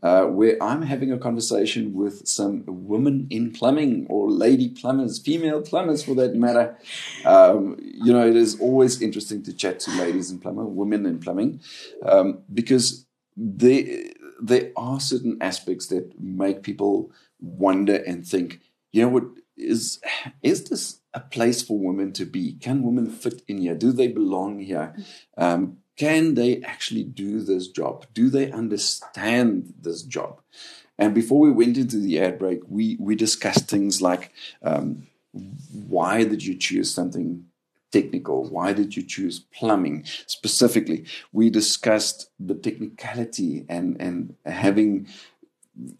uh, 0.02 0.24
where 0.24 0.62
I'm 0.62 0.82
having 0.82 1.10
a 1.10 1.18
conversation 1.18 1.94
with 1.94 2.26
some 2.26 2.64
women 2.66 3.26
in 3.30 3.52
plumbing 3.52 4.06
or 4.08 4.30
lady 4.30 4.68
plumbers, 4.68 5.18
female 5.18 5.62
plumbers 5.62 6.04
for 6.04 6.14
that 6.16 6.34
matter. 6.34 6.76
Um, 7.24 7.76
you 7.80 8.12
know, 8.12 8.26
it 8.26 8.36
is 8.36 8.60
always 8.60 9.00
interesting 9.00 9.42
to 9.44 9.52
chat 9.52 9.80
to 9.80 9.90
ladies 9.92 10.30
in 10.30 10.38
plumbing, 10.38 10.76
women 10.76 11.06
in 11.06 11.18
plumbing, 11.18 11.60
um, 12.04 12.42
because 12.52 13.06
there, 13.36 13.84
there 14.40 14.70
are 14.76 15.00
certain 15.00 15.38
aspects 15.40 15.86
that 15.88 16.20
make 16.20 16.62
people 16.62 17.10
wonder 17.40 17.96
and 17.96 18.26
think, 18.26 18.60
you 18.92 19.02
know 19.02 19.08
what, 19.08 19.24
is 19.56 20.00
is 20.42 20.64
this 20.64 21.00
a 21.14 21.20
place 21.20 21.62
for 21.62 21.78
women 21.78 22.12
to 22.12 22.26
be? 22.26 22.54
Can 22.54 22.82
women 22.82 23.10
fit 23.10 23.42
in 23.48 23.58
here? 23.58 23.74
Do 23.74 23.90
they 23.90 24.08
belong 24.08 24.60
here? 24.60 24.94
Um, 25.36 25.78
can 25.96 26.34
they 26.34 26.60
actually 26.62 27.04
do 27.04 27.40
this 27.40 27.68
job? 27.68 28.06
Do 28.12 28.28
they 28.28 28.50
understand 28.50 29.74
this 29.80 30.02
job? 30.02 30.40
And 30.98 31.14
before 31.14 31.40
we 31.40 31.50
went 31.50 31.76
into 31.76 31.98
the 31.98 32.20
ad 32.20 32.38
break, 32.38 32.60
we 32.68 32.96
we 32.98 33.14
discussed 33.14 33.68
things 33.68 34.00
like 34.00 34.32
um, 34.62 35.06
why 35.72 36.24
did 36.24 36.44
you 36.44 36.56
choose 36.56 36.92
something 36.92 37.44
technical? 37.92 38.48
Why 38.48 38.72
did 38.72 38.96
you 38.96 39.02
choose 39.02 39.40
plumbing 39.40 40.04
specifically? 40.26 41.04
We 41.32 41.50
discussed 41.50 42.30
the 42.40 42.54
technicality 42.54 43.64
and 43.68 44.00
and 44.00 44.36
having 44.44 45.08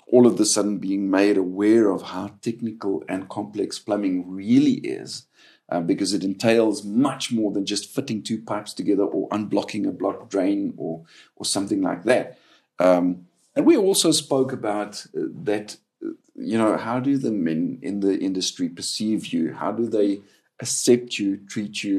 all 0.07 0.27
of 0.27 0.41
a 0.41 0.47
sudden 0.47 0.79
being 0.79 1.11
made 1.11 1.37
aware 1.37 1.91
of 1.91 2.03
how 2.03 2.31
technical 2.41 3.05
and 3.09 3.29
complex 3.29 3.79
plumbing 3.79 4.31
really 4.31 4.75
is. 4.75 5.27
Uh, 5.69 5.81
because 5.81 6.13
it 6.17 6.25
entails 6.25 6.85
much 6.85 7.33
more 7.33 7.53
than 7.53 7.65
just 7.67 7.95
fitting 7.95 8.23
two 8.23 8.39
pipes 8.43 8.75
together 8.75 9.05
or 9.05 9.29
unblocking 9.31 9.87
a 9.89 9.93
blocked 9.93 10.31
drain 10.31 10.75
or 10.77 11.05
or 11.37 11.45
something 11.45 11.83
like 11.83 12.05
that. 12.05 12.39
Um, 12.79 13.27
and 13.55 13.67
we 13.67 13.77
also 13.77 14.13
spoke 14.13 14.53
about 14.53 15.07
uh, 15.17 15.29
that. 15.45 15.77
uh, 16.05 16.15
You 16.39 16.59
know, 16.59 16.77
how 16.77 17.01
do 17.01 17.19
the 17.19 17.31
men 17.31 17.79
in 17.83 18.01
the 18.01 18.15
industry 18.29 18.69
perceive 18.69 19.21
you? 19.35 19.55
How 19.63 19.73
do 19.73 19.85
they 19.89 20.21
accept 20.61 21.19
you, 21.19 21.39
treat 21.53 21.75
you, 21.83 21.97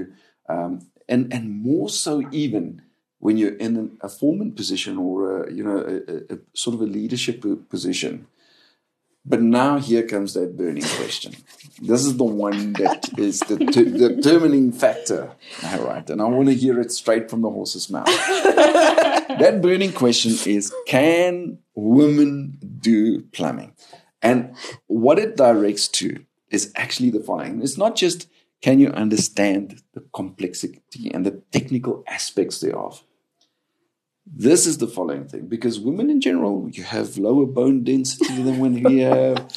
um, 0.47 0.71
and 1.10 1.34
and 1.34 1.45
more 1.69 1.89
so 1.89 2.21
even 2.32 2.82
when 3.19 3.38
you're 3.38 3.58
in 3.58 3.97
a 4.01 4.10
foreman 4.10 4.51
position 4.51 4.97
or 4.97 5.15
a, 5.38 5.51
you 5.58 5.63
know 5.67 5.80
a, 5.93 6.34
a 6.34 6.38
sort 6.53 6.75
of 6.75 6.82
a 6.82 6.91
leadership 6.99 7.43
position. 7.69 8.13
But 9.27 9.41
now 9.41 9.77
here 9.77 10.07
comes 10.07 10.33
that 10.35 10.55
burning 10.55 10.83
question. 10.95 11.35
This 11.81 12.05
is 12.05 12.15
the 12.15 12.23
one 12.23 12.73
that 12.73 13.09
is 13.17 13.41
the 13.41 13.57
determining 13.57 14.71
factor. 14.71 15.31
All 15.63 15.83
right, 15.83 16.09
and 16.09 16.21
I 16.21 16.25
want 16.25 16.47
to 16.47 16.55
hear 16.55 16.79
it 16.79 16.91
straight 16.91 17.29
from 17.29 17.41
the 17.41 17.49
horse's 17.49 17.89
mouth. 17.89 18.05
that 18.05 19.59
burning 19.61 19.91
question 19.91 20.31
is: 20.45 20.73
Can 20.87 21.59
women 21.75 22.57
do 22.79 23.21
plumbing? 23.33 23.73
And 24.21 24.55
what 24.87 25.19
it 25.19 25.35
directs 25.35 25.87
to 25.89 26.23
is 26.49 26.71
actually 26.75 27.09
the 27.09 27.19
following. 27.19 27.61
It's 27.61 27.77
not 27.77 27.95
just 27.95 28.27
can 28.61 28.79
you 28.79 28.89
understand 28.89 29.81
the 29.93 30.03
complexity 30.13 31.11
and 31.13 31.25
the 31.25 31.41
technical 31.51 32.03
aspects 32.07 32.59
thereof. 32.59 33.03
This 34.35 34.67
is 34.67 34.77
the 34.77 34.87
following 34.87 35.25
thing 35.25 35.47
because 35.47 35.79
women 35.79 36.09
in 36.09 36.19
general, 36.19 36.69
you 36.69 36.83
have 36.83 37.17
lower 37.17 37.45
bone 37.45 37.83
density 37.83 38.41
than 38.43 38.59
when 38.59 38.83
we 38.83 38.99
have. 38.99 39.47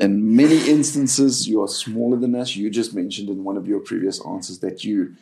In 0.00 0.36
many 0.36 0.68
instances, 0.68 1.48
you 1.48 1.62
are 1.62 1.68
smaller 1.68 2.16
than 2.16 2.34
us. 2.34 2.56
You 2.56 2.68
just 2.68 2.94
mentioned 2.94 3.28
in 3.28 3.44
one 3.44 3.56
of 3.56 3.66
your 3.66 3.80
previous 3.80 4.24
answers 4.26 4.58
that 4.58 4.84
you 4.84 5.14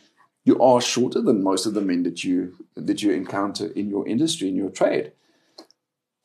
you 0.45 0.59
are 0.61 0.79
shorter 0.79 1.21
than 1.21 1.43
most 1.43 1.65
of 1.65 1.73
the 1.73 1.81
men 1.81 2.03
that 2.03 2.23
you 2.23 2.55
that 2.75 3.03
you 3.03 3.11
encounter 3.11 3.67
in 3.67 3.89
your 3.89 4.07
industry 4.07 4.47
in 4.47 4.55
your 4.55 4.69
trade. 4.69 5.11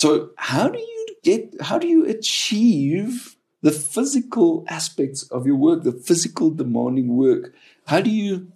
So 0.01 0.31
how 0.37 0.69
do 0.69 0.79
you 0.79 1.07
get 1.23 1.55
how 1.61 1.79
do 1.79 1.87
you 1.87 2.07
achieve 2.07 3.37
the 3.61 3.71
physical 3.71 4.65
aspects 4.69 5.25
of 5.25 5.47
your 5.47 5.57
work, 5.57 5.83
the 5.83 5.93
physical 5.93 6.51
demanding 6.51 7.17
work? 7.17 7.55
How 7.87 8.01
do 8.01 8.11
you 8.11 8.53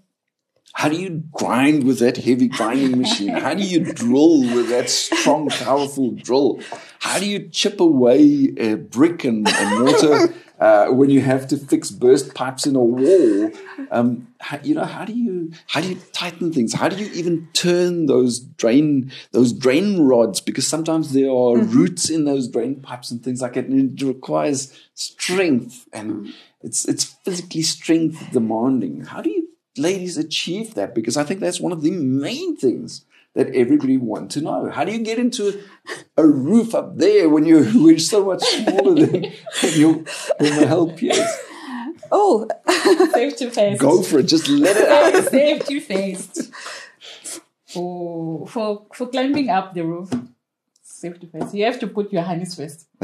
how 0.77 0.91
do 0.91 0.97
you 0.97 1.25
grind 1.33 1.85
with 1.85 2.01
that 2.01 2.19
heavy 2.19 2.49
grinding 2.49 2.99
machine? 3.05 3.31
How 3.31 3.55
do 3.55 3.63
you 3.63 3.81
drill 3.95 4.41
with 4.41 4.69
that 4.69 4.91
strong, 4.91 5.49
powerful 5.49 6.11
drill? 6.11 6.61
How 6.99 7.19
do 7.19 7.25
you 7.25 7.49
chip 7.49 7.81
away 7.81 8.53
a 8.59 8.75
brick 8.75 9.25
and, 9.25 9.49
and 9.49 9.81
mortar 9.81 10.35
uh, 10.61 10.89
when 10.89 11.09
you 11.09 11.23
have 11.23 11.49
to 11.49 11.57
fix 11.57 11.91
burst 11.91 12.35
pipes 12.35 12.67
in 12.67 12.77
a 12.77 12.85
wall? 12.85 13.53
Um, 13.91 14.29
how, 14.39 14.59
you 14.63 14.75
know, 14.75 14.85
how 14.85 15.07
do 15.07 15.15
you 15.15 15.51
how 15.69 15.81
do 15.81 15.89
you 15.89 15.99
tighten 16.13 16.53
things? 16.53 16.75
How 16.75 16.91
do 16.91 17.03
you 17.03 17.11
even 17.15 17.49
turn 17.55 18.05
those 18.05 18.39
drain 18.39 19.11
those 19.33 19.55
drain 19.55 20.03
rods? 20.03 20.43
Because 20.43 20.69
sometimes 20.69 21.15
there 21.15 21.31
are 21.31 21.57
roots 21.57 22.11
in 22.11 22.27
those 22.27 22.49
drain 22.49 22.83
pipes 22.83 23.11
and 23.11 23.25
things 23.25 23.41
like 23.41 23.55
that, 23.55 23.65
and 23.65 23.99
it 23.99 24.05
requires 24.05 24.79
strength 24.93 25.89
and 25.95 26.35
it's 26.63 26.87
it's 26.87 27.05
physically 27.05 27.63
strength 27.63 28.31
demanding. 28.31 29.07
How 29.07 29.23
do 29.23 29.31
you 29.31 29.46
ladies 29.79 30.17
achieve 30.17 30.75
that? 30.75 30.95
Because 30.95 31.17
I 31.17 31.25
think 31.25 31.41
that's 31.41 31.61
one 31.61 31.73
of 31.73 31.83
the 31.83 31.91
main 31.91 32.57
things 32.57 33.05
that 33.35 33.55
everybody 33.55 33.97
wants 33.97 34.35
to 34.35 34.41
know. 34.41 34.71
How 34.71 34.85
do 34.85 34.93
you 34.93 34.99
get 34.99 35.19
into 35.19 35.63
a 36.17 36.27
roof 36.27 36.75
up 36.75 36.97
there 36.97 37.29
when 37.29 37.45
you're, 37.45 37.67
we're 37.75 37.99
so 37.99 38.25
much 38.25 38.43
smaller 38.43 38.95
than, 38.95 39.33
than 39.63 39.73
your 39.75 39.95
than 40.39 40.61
the 40.61 40.67
hell 40.67 40.89
peers? 40.89 41.29
Oh, 42.11 42.49
Safety 43.13 43.51
first. 43.51 43.81
Go 43.81 44.03
for 44.03 44.21
it. 44.21 44.25
Just 44.25 44.49
let 44.49 44.77
it 44.77 44.89
out. 44.89 45.25
Safety 45.31 45.81
first. 45.81 46.53
For, 47.67 48.47
for, 48.47 48.87
for 48.95 49.07
climbing 49.09 49.51
up 49.51 49.75
the 49.75 49.85
roof, 49.85 50.11
safety 50.83 51.29
first. 51.31 51.55
You 51.55 51.65
have 51.65 51.79
to 51.81 51.87
put 51.87 52.13
your 52.13 52.23
harness 52.23 52.55
first. 52.55 52.87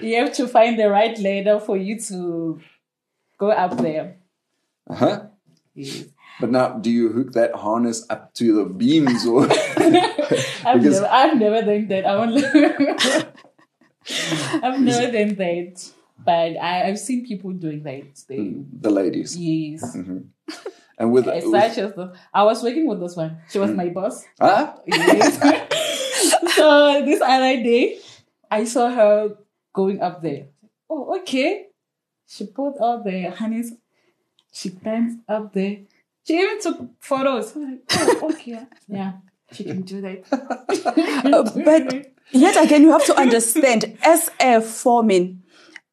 you 0.00 0.16
have 0.16 0.32
to 0.34 0.48
find 0.48 0.78
the 0.78 0.88
right 0.88 1.18
ladder 1.18 1.60
for 1.60 1.76
you 1.76 2.00
to 2.00 2.60
go 3.38 3.50
up 3.50 3.76
there. 3.78 4.16
Uh-huh. 4.88 5.26
Yes. 5.74 6.04
But 6.40 6.50
now, 6.50 6.78
do 6.78 6.90
you 6.90 7.10
hook 7.10 7.32
that 7.32 7.54
harness 7.54 8.04
up 8.10 8.34
to 8.34 8.54
the 8.54 8.64
beams 8.64 9.26
or? 9.26 9.44
I've, 10.66 10.82
never, 10.82 11.06
I've 11.06 11.36
never 11.36 11.62
done 11.62 11.88
that. 11.88 12.06
I 12.06 12.14
I've 14.68 14.80
never 14.80 15.12
done 15.12 15.34
that. 15.36 15.90
But 16.24 16.56
I, 16.56 16.88
I've 16.88 16.98
seen 16.98 17.26
people 17.26 17.52
doing 17.52 17.82
that. 17.82 18.24
They, 18.28 18.36
mm, 18.38 18.66
the 18.80 18.90
ladies. 18.90 19.36
Yes. 19.36 19.96
Mm-hmm. 19.96 20.18
And 20.98 21.12
with, 21.12 21.28
As 21.28 21.44
such 21.44 21.78
as 21.78 21.94
the, 21.94 22.14
I 22.32 22.44
was 22.44 22.62
working 22.62 22.86
with 22.86 23.00
this 23.00 23.16
one. 23.16 23.38
She 23.50 23.58
was 23.58 23.70
mm. 23.70 23.76
my 23.76 23.88
boss. 23.88 24.24
ah, 24.40 24.76
Yes. 24.86 25.38
so 26.54 27.04
this 27.04 27.20
other 27.20 27.62
day, 27.62 27.98
I 28.50 28.64
saw 28.64 28.88
her 28.90 29.36
going 29.72 30.00
up 30.00 30.22
there. 30.22 30.46
Oh, 30.88 31.18
okay. 31.18 31.66
She 32.26 32.46
put 32.46 32.78
all 32.78 33.02
the 33.02 33.30
honeys. 33.30 33.72
She 34.54 34.70
climbed 34.70 35.20
up 35.28 35.52
there. 35.52 35.78
She 36.26 36.38
even 36.38 36.60
took 36.60 36.88
photos. 37.00 37.54
I'm 37.56 37.62
like, 37.72 37.80
oh, 37.90 38.30
okay. 38.32 38.60
Yeah, 38.88 39.12
she 39.52 39.64
can 39.64 39.82
do 39.82 40.00
that. 40.00 40.24
but 41.64 42.06
yet 42.32 42.64
again, 42.64 42.82
you 42.82 42.92
have 42.92 43.04
to 43.06 43.18
understand 43.18 43.98
as 44.02 44.30
a 44.40 44.60
foreman, 44.60 45.42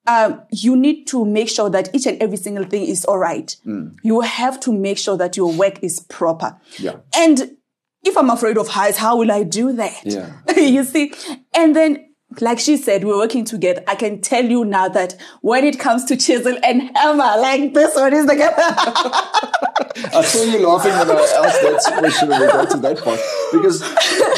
um, 0.08 0.42
you 0.52 0.76
need 0.76 1.08
to 1.08 1.26
make 1.26 1.50
sure 1.50 1.70
that 1.70 1.94
each 1.94 2.06
and 2.06 2.22
every 2.22 2.38
single 2.38 2.66
thing 2.66 2.86
is 2.86 3.04
all 3.06 3.18
right. 3.18 3.56
You 4.04 4.22
have 4.22 4.60
to 4.62 4.72
make 4.72 4.98
sure 4.98 5.18
that 5.18 5.36
your 5.36 5.52
work 5.52 5.84
is 5.84 6.00
proper. 6.00 6.58
Yeah. 6.78 6.98
And 7.16 7.58
if 8.04 8.18
I'm 8.18 8.30
afraid 8.30 8.58
of 8.58 8.68
heights, 8.68 8.98
how 8.98 9.18
will 9.18 9.32
I 9.32 9.44
do 9.44 9.74
that? 9.74 10.02
Yeah. 10.04 10.32
you 10.56 10.84
see? 10.84 11.14
And 11.56 11.76
then, 11.76 12.11
like 12.40 12.60
she 12.60 12.78
said, 12.78 13.04
we're 13.04 13.18
working 13.18 13.44
together. 13.44 13.84
I 13.88 13.96
can 13.96 14.22
tell 14.22 14.46
you 14.46 14.64
now 14.64 14.88
that 14.90 15.16
when 15.42 15.64
it 15.66 15.80
comes 15.80 16.06
to 16.06 16.16
chisel 16.16 16.56
and 16.64 16.96
hammer, 16.96 17.18
like 17.42 17.74
this 17.74 17.94
one 17.96 18.14
is 18.14 18.26
the 18.26 18.36
I 20.14 20.22
saw 20.24 20.44
you 20.44 20.66
laughing 20.66 20.92
when 20.94 21.12
I 21.18 21.22
asked 21.22 21.62
that 21.62 21.96
question 22.00 22.30
when 22.30 22.42
we 22.42 22.48
got 22.48 22.70
to 22.72 22.78
that 22.78 23.04
part 23.04 23.20
because 23.52 23.82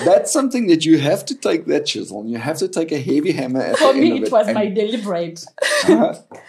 that's 0.05 0.31
something 0.33 0.67
that 0.67 0.85
you 0.85 0.97
have 0.99 1.25
to 1.25 1.35
take 1.35 1.65
that 1.67 1.85
chisel 1.85 2.21
and 2.21 2.31
you 2.31 2.37
have 2.39 2.57
to 2.57 2.67
take 2.67 2.91
a 2.91 2.99
heavy 2.99 3.31
hammer. 3.31 3.61
At 3.61 3.77
For 3.77 3.93
the 3.93 3.99
me, 4.01 4.11
end 4.11 4.17
of 4.19 4.23
it 4.27 4.31
was 4.31 4.53
my 4.53 4.67
deliberate. 4.67 5.45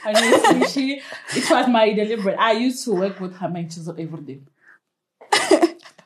Honestly, 0.07 0.66
she, 0.68 1.00
it 1.37 1.50
was 1.50 1.68
my 1.68 1.92
deliberate. 1.92 2.38
I 2.38 2.52
used 2.52 2.85
to 2.85 2.92
work 2.94 3.20
with 3.20 3.37
hammer 3.37 3.59
and 3.59 3.70
chisel 3.70 3.94
every 3.98 4.20
day 4.22 4.40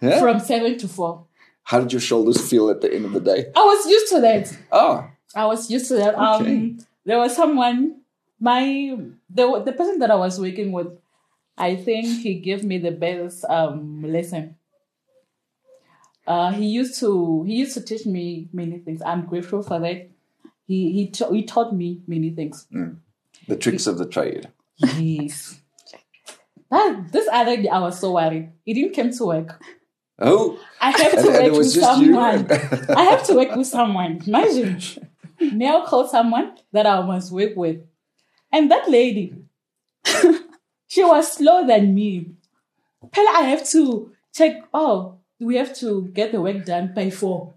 Yeah? 0.01 0.21
from 0.21 0.41
seven 0.41 0.79
to 0.79 0.89
four. 0.89 1.27
How 1.65 1.81
did 1.81 1.93
your 1.93 2.01
shoulders 2.01 2.41
feel 2.49 2.71
at 2.71 2.81
the 2.81 2.93
end 2.93 3.05
of 3.05 3.13
the 3.13 3.21
day? 3.21 3.47
I 3.55 3.61
was 3.61 3.87
used 3.87 4.09
to 4.13 4.21
that. 4.23 4.57
Oh, 4.73 5.07
I 5.35 5.47
was 5.47 5.71
used 5.71 5.89
to 5.89 5.95
that. 5.95 6.15
Um, 6.17 6.79
there 7.05 7.19
was 7.19 7.35
someone, 7.37 8.01
my 8.41 8.97
the 9.31 9.63
the 9.63 9.73
person 9.73 9.99
that 10.01 10.11
I 10.11 10.17
was 10.17 10.41
working 10.41 10.73
with, 10.73 10.89
I 11.57 11.77
think 11.77 12.07
he 12.21 12.35
gave 12.41 12.65
me 12.65 12.79
the 12.79 12.91
best 12.93 13.45
um 13.49 14.03
lesson. 14.03 14.57
Uh, 16.27 16.53
he 16.53 16.67
used 16.67 16.99
to 17.01 17.43
he 17.45 17.57
used 17.57 17.75
to 17.75 17.81
teach 17.81 18.07
me 18.07 18.49
many 18.53 18.79
things. 18.79 19.01
I'm 19.03 19.27
grateful 19.27 19.63
for 19.63 19.79
that. 19.81 20.09
He 20.67 20.93
he 20.93 21.09
ta- 21.09 21.31
he 21.33 21.43
taught 21.45 21.75
me 21.75 22.03
many 22.07 22.31
things. 22.31 22.67
the 23.47 23.57
tricks 23.57 23.87
of 23.87 23.99
the 23.99 24.07
trade. 24.07 24.49
Yes. 24.77 25.61
That 26.71 27.11
this 27.13 27.27
other 27.33 27.57
day 27.57 27.69
I 27.69 27.79
was 27.81 27.99
so 27.99 28.13
worried. 28.13 28.53
He 28.65 28.75
didn't 28.75 28.95
come 28.95 29.11
to 29.11 29.25
work. 29.25 29.61
Oh, 30.19 30.59
I 30.81 30.91
have 30.91 31.13
to 31.13 31.19
and 31.19 31.29
work 31.29 31.53
was 31.53 31.75
with 31.77 31.85
someone. 31.85 32.51
I 32.95 33.03
have 33.05 33.25
to 33.29 33.35
work 33.35 33.57
with 33.57 33.67
someone. 33.67 34.21
Imagine. 34.27 34.81
May 35.41 35.69
I 35.69 35.85
call 35.85 36.07
someone 36.09 36.57
that 36.73 36.87
I 36.87 37.01
must 37.03 37.33
work 37.33 37.57
with? 37.57 37.81
And 38.53 38.71
that 38.71 38.89
lady, 38.89 39.35
she 40.87 41.05
was 41.05 41.33
slower 41.33 41.67
than 41.67 41.95
me. 41.95 42.33
Pella, 43.13 43.31
I 43.37 43.43
have 43.43 43.67
to 43.71 44.11
check. 44.35 44.63
Oh, 44.73 45.15
we 45.39 45.57
have 45.57 45.75
to 45.77 46.07
get 46.15 46.33
the 46.33 46.41
work 46.41 46.65
done 46.65 46.93
by 46.95 47.11
four. 47.11 47.55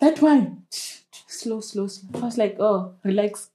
That 0.00 0.20
one, 0.20 0.64
slow, 0.70 1.60
slow, 1.60 1.86
slow. 1.86 2.20
I 2.20 2.24
was 2.24 2.38
like, 2.38 2.56
oh, 2.58 2.94
relax. 3.04 3.50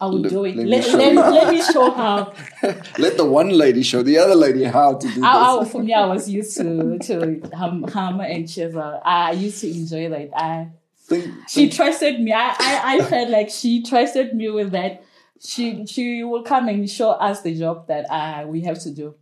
I 0.00 0.06
will 0.06 0.20
Let- 0.20 0.30
do 0.32 0.44
it. 0.44 0.56
let 0.56 0.64
me 0.64 0.70
Let, 0.70 0.84
show 0.84 0.98
let, 0.98 1.14
let 1.32 1.54
me 1.54 1.62
show 1.62 1.90
how. 1.92 2.34
let 2.98 3.16
the 3.16 3.24
one 3.24 3.50
lady 3.50 3.82
show 3.84 4.02
the 4.02 4.18
other 4.18 4.34
lady 4.34 4.64
how 4.64 4.94
to 4.94 5.08
do 5.08 5.20
I, 5.24 5.64
for 5.64 5.82
me, 5.82 5.94
I 5.94 6.06
was 6.06 6.28
used 6.28 6.56
to 6.56 6.98
to 6.98 7.40
hum, 7.54 7.84
hammer 7.84 8.24
and 8.24 8.48
chisel. 8.48 9.00
I 9.04 9.32
used 9.32 9.60
to 9.60 9.70
enjoy 9.70 10.08
that. 10.10 10.30
I 10.36 10.68
Think, 11.06 11.48
she 11.48 11.68
trusted 11.68 12.18
me. 12.20 12.32
I, 12.32 12.54
I, 12.58 12.96
I 12.96 13.04
felt 13.04 13.28
like 13.28 13.50
she 13.50 13.82
trusted 13.82 14.34
me 14.34 14.48
with 14.50 14.72
that. 14.72 15.04
She 15.38 15.84
she 15.84 16.24
will 16.24 16.42
come 16.42 16.68
and 16.68 16.88
show 16.88 17.10
us 17.10 17.42
the 17.42 17.54
job 17.54 17.88
that 17.88 18.06
uh, 18.10 18.46
we 18.46 18.62
have 18.62 18.80
to 18.84 18.90
do. 18.90 19.14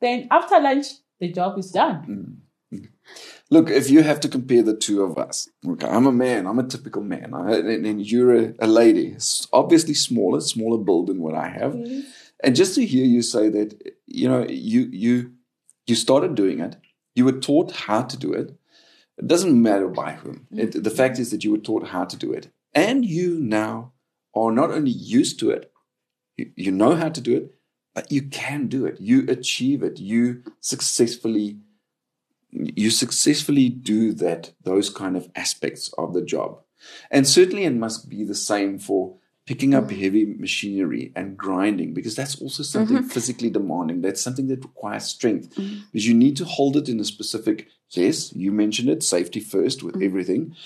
Then 0.00 0.28
after 0.30 0.60
lunch, 0.60 0.86
the 1.18 1.32
job 1.32 1.58
is 1.58 1.72
done. 1.72 2.40
Mm, 2.72 2.78
mm. 2.78 2.88
Look, 3.50 3.70
if 3.70 3.90
you 3.90 4.02
have 4.02 4.20
to 4.20 4.28
compare 4.28 4.62
the 4.62 4.76
two 4.76 5.02
of 5.02 5.18
us, 5.18 5.48
okay, 5.66 5.88
I'm 5.88 6.06
a 6.06 6.12
man, 6.12 6.46
I'm 6.46 6.58
a 6.58 6.66
typical 6.66 7.02
man, 7.02 7.34
I, 7.34 7.56
and, 7.56 7.86
and 7.86 8.06
you're 8.06 8.36
a, 8.36 8.54
a 8.60 8.66
lady, 8.66 9.16
obviously 9.52 9.94
smaller, 9.94 10.40
smaller 10.40 10.78
build 10.78 11.08
than 11.08 11.20
what 11.20 11.34
I 11.34 11.48
have. 11.48 11.72
Mm-hmm. 11.72 12.00
And 12.44 12.54
just 12.54 12.74
to 12.74 12.84
hear 12.84 13.04
you 13.04 13.22
say 13.22 13.48
that, 13.48 13.96
you 14.06 14.28
know, 14.28 14.46
you 14.48 14.88
you 14.92 15.32
you 15.86 15.94
started 15.96 16.36
doing 16.36 16.60
it, 16.60 16.76
you 17.14 17.24
were 17.24 17.40
taught 17.40 17.72
how 17.72 18.02
to 18.02 18.16
do 18.16 18.32
it. 18.32 18.56
It 19.18 19.26
doesn't 19.26 19.62
matter 19.62 19.88
by 19.88 20.12
whom. 20.12 20.46
Mm. 20.52 20.58
It, 20.58 20.84
the 20.84 20.90
fact 20.90 21.18
is 21.18 21.30
that 21.30 21.44
you 21.44 21.52
were 21.52 21.58
taught 21.58 21.88
how 21.88 22.04
to 22.04 22.16
do 22.16 22.32
it, 22.32 22.48
and 22.74 23.04
you 23.04 23.38
now 23.40 23.92
are 24.34 24.52
not 24.52 24.70
only 24.70 24.90
used 24.90 25.38
to 25.40 25.50
it, 25.50 25.72
you, 26.36 26.50
you 26.56 26.72
know 26.72 26.94
how 26.94 27.08
to 27.08 27.20
do 27.20 27.36
it, 27.36 27.54
but 27.94 28.12
you 28.12 28.22
can 28.22 28.66
do 28.66 28.84
it. 28.84 29.00
You 29.00 29.26
achieve 29.28 29.82
it. 29.82 29.98
You 29.98 30.42
successfully 30.60 31.58
you 32.52 32.90
successfully 32.90 33.68
do 33.68 34.12
that 34.12 34.52
those 34.62 34.88
kind 34.88 35.16
of 35.16 35.28
aspects 35.34 35.92
of 35.98 36.14
the 36.14 36.22
job 36.22 36.60
and 37.10 37.26
certainly 37.26 37.64
it 37.64 37.74
must 37.74 38.08
be 38.08 38.24
the 38.24 38.34
same 38.34 38.78
for 38.78 39.16
picking 39.46 39.74
up 39.74 39.84
mm-hmm. 39.84 40.00
heavy 40.00 40.26
machinery 40.26 41.12
and 41.14 41.36
grinding 41.36 41.94
because 41.94 42.16
that's 42.16 42.40
also 42.42 42.62
something 42.62 42.98
mm-hmm. 42.98 43.08
physically 43.08 43.48
demanding. 43.48 44.02
That's 44.02 44.20
something 44.20 44.48
that 44.48 44.64
requires 44.64 45.04
strength. 45.04 45.54
Mm-hmm. 45.54 45.82
Because 45.92 46.06
you 46.06 46.14
need 46.14 46.36
to 46.38 46.44
hold 46.44 46.76
it 46.76 46.88
in 46.88 47.00
a 47.00 47.04
specific 47.04 47.68
yes 47.90 48.32
you 48.34 48.50
mentioned 48.50 48.88
it 48.88 49.00
safety 49.02 49.38
first 49.38 49.80
with 49.84 50.02
everything 50.02 50.56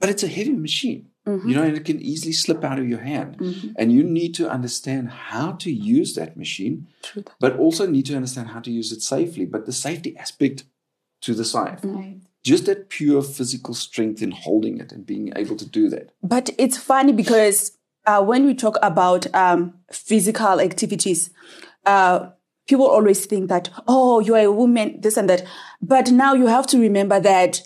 but 0.00 0.10
it's 0.10 0.24
a 0.24 0.28
heavy 0.28 0.52
machine. 0.52 1.08
You 1.26 1.54
know 1.54 1.62
and 1.62 1.74
it 1.74 1.86
can 1.86 2.02
easily 2.02 2.32
slip 2.32 2.62
out 2.64 2.78
of 2.78 2.86
your 2.86 2.98
hand. 2.98 3.40
And 3.78 3.90
you 3.90 4.02
need 4.02 4.34
to 4.34 4.50
understand 4.50 5.08
how 5.08 5.52
to 5.52 5.72
use 5.72 6.14
that 6.16 6.36
machine 6.36 6.88
but 7.40 7.56
also 7.56 7.86
need 7.86 8.06
to 8.06 8.16
understand 8.16 8.48
how 8.48 8.60
to 8.60 8.70
use 8.70 8.92
it 8.92 9.00
safely. 9.00 9.46
But 9.46 9.64
the 9.64 9.72
safety 9.72 10.16
aspect 10.18 10.64
to 11.22 11.32
the 11.32 11.44
side. 11.44 11.80
Just 12.42 12.66
that 12.66 12.90
pure 12.90 13.22
physical 13.22 13.72
strength 13.72 14.20
in 14.20 14.32
holding 14.32 14.78
it 14.78 14.92
and 14.92 15.06
being 15.06 15.32
able 15.34 15.56
to 15.56 15.66
do 15.66 15.88
that. 15.88 16.10
But 16.22 16.50
it's 16.58 16.76
funny 16.76 17.12
because 17.12 17.78
uh, 18.06 18.22
when 18.22 18.46
we 18.46 18.54
talk 18.54 18.76
about 18.82 19.32
um, 19.34 19.74
physical 19.90 20.60
activities, 20.60 21.30
uh, 21.86 22.28
people 22.68 22.86
always 22.86 23.26
think 23.26 23.48
that, 23.48 23.70
oh, 23.86 24.20
you're 24.20 24.38
a 24.38 24.52
woman, 24.52 25.00
this 25.00 25.16
and 25.16 25.28
that. 25.28 25.44
But 25.80 26.10
now 26.10 26.34
you 26.34 26.46
have 26.46 26.66
to 26.68 26.78
remember 26.80 27.20
that 27.20 27.62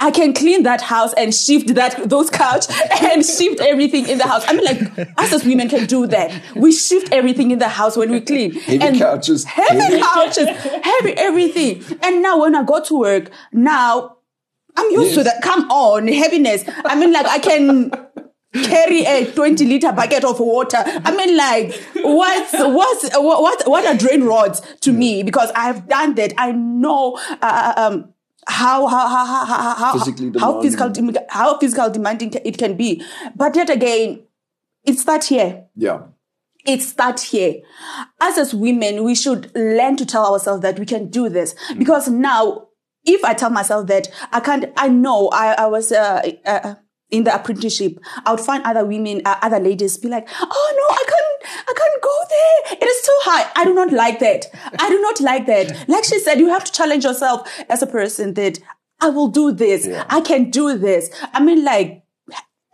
I 0.00 0.12
can 0.12 0.32
clean 0.32 0.62
that 0.62 0.80
house 0.80 1.12
and 1.14 1.34
shift 1.34 1.74
that 1.74 2.08
those 2.08 2.30
couch 2.30 2.66
and 3.02 3.24
shift 3.26 3.60
everything 3.60 4.08
in 4.08 4.18
the 4.18 4.26
house. 4.28 4.44
I 4.46 4.52
mean, 4.52 4.64
like 4.64 5.08
us 5.18 5.32
as 5.32 5.44
women 5.44 5.68
can 5.68 5.86
do 5.86 6.06
that. 6.06 6.40
We 6.54 6.70
shift 6.70 7.12
everything 7.12 7.50
in 7.50 7.58
the 7.58 7.68
house 7.68 7.96
when 7.96 8.10
we 8.12 8.20
clean. 8.20 8.52
Heavy 8.52 8.80
and 8.80 8.96
couches, 8.96 9.42
heavy 9.44 9.80
heavy- 9.80 10.00
couches, 10.00 10.48
heavy 10.48 11.14
everything. 11.16 11.82
And 12.02 12.22
now 12.22 12.40
when 12.40 12.54
I 12.54 12.62
go 12.62 12.80
to 12.84 12.96
work, 12.98 13.30
now 13.52 14.18
I'm 14.76 14.88
used 14.92 15.14
to 15.14 15.24
that. 15.24 15.42
Come 15.42 15.68
on, 15.68 16.06
heaviness. 16.06 16.64
I 16.84 16.94
mean, 16.94 17.12
like 17.12 17.26
I 17.26 17.40
can 17.40 17.90
carry 18.52 19.04
a 19.04 19.30
20 19.32 19.64
liter 19.66 19.92
bucket 19.92 20.24
of 20.24 20.40
water. 20.40 20.78
I 20.84 21.14
mean, 21.14 21.36
like, 21.36 21.74
what's, 21.96 22.52
what's, 22.52 23.16
what, 23.16 23.42
what, 23.42 23.68
what 23.68 23.86
are 23.86 23.96
drain 23.96 24.24
rods 24.24 24.60
to 24.80 24.92
me? 24.92 25.22
Because 25.22 25.50
I've 25.54 25.88
done 25.88 26.14
that. 26.16 26.32
I 26.38 26.52
know, 26.52 27.18
uh, 27.42 27.72
um, 27.76 28.14
how, 28.46 28.86
how, 28.86 29.08
how, 29.08 29.26
how, 29.26 29.44
how, 29.44 29.74
how, 29.74 29.92
Physically 29.98 30.32
how 30.40 30.62
physical, 30.62 30.88
demanding. 30.90 31.22
how 31.28 31.58
physical 31.58 31.90
demanding 31.90 32.32
it 32.44 32.56
can 32.56 32.76
be. 32.76 33.04
But 33.36 33.56
yet 33.56 33.68
again, 33.70 34.24
it's 34.84 35.04
that 35.04 35.24
here 35.24 35.66
yeah 35.76 36.02
it 36.68 36.82
starts 36.82 37.22
here. 37.30 37.62
Us 38.20 38.36
as 38.36 38.54
women, 38.54 39.02
we 39.02 39.14
should 39.14 39.50
learn 39.54 39.96
to 39.96 40.04
tell 40.04 40.30
ourselves 40.32 40.62
that 40.62 40.78
we 40.78 40.84
can 40.84 41.08
do 41.08 41.28
this. 41.28 41.54
Because 41.78 42.08
now, 42.08 42.68
if 43.04 43.24
I 43.24 43.32
tell 43.32 43.50
myself 43.50 43.86
that 43.86 44.08
I 44.32 44.40
can't, 44.40 44.66
I 44.76 44.88
know 44.88 45.28
I, 45.28 45.52
I 45.54 45.66
was, 45.66 45.90
uh, 45.92 46.30
uh, 46.44 46.74
in 47.10 47.24
the 47.24 47.34
apprenticeship, 47.34 47.98
I 48.24 48.32
would 48.32 48.40
find 48.40 48.62
other 48.64 48.84
women, 48.84 49.22
uh, 49.24 49.38
other 49.42 49.58
ladies 49.58 49.96
be 49.96 50.08
like, 50.08 50.28
oh 50.40 50.74
no, 50.76 50.94
I 50.94 51.04
can't, 51.08 51.66
I 51.68 51.72
can't 51.74 52.02
go 52.02 52.18
there. 52.28 52.78
It 52.82 52.86
is 52.86 53.02
too 53.06 53.18
high. 53.22 53.50
I 53.56 53.64
do 53.64 53.74
not 53.74 53.92
like 53.92 54.18
that. 54.20 54.46
I 54.78 54.88
do 54.90 55.00
not 55.00 55.20
like 55.20 55.46
that. 55.46 55.88
Like 55.88 56.04
she 56.04 56.18
said, 56.18 56.38
you 56.38 56.48
have 56.48 56.64
to 56.64 56.72
challenge 56.72 57.04
yourself 57.04 57.48
as 57.68 57.82
a 57.82 57.86
person 57.86 58.34
that 58.34 58.58
I 59.00 59.08
will 59.10 59.28
do 59.28 59.52
this. 59.52 59.88
I 60.08 60.20
can 60.20 60.50
do 60.50 60.76
this. 60.76 61.10
I 61.32 61.42
mean, 61.42 61.64
like, 61.64 62.02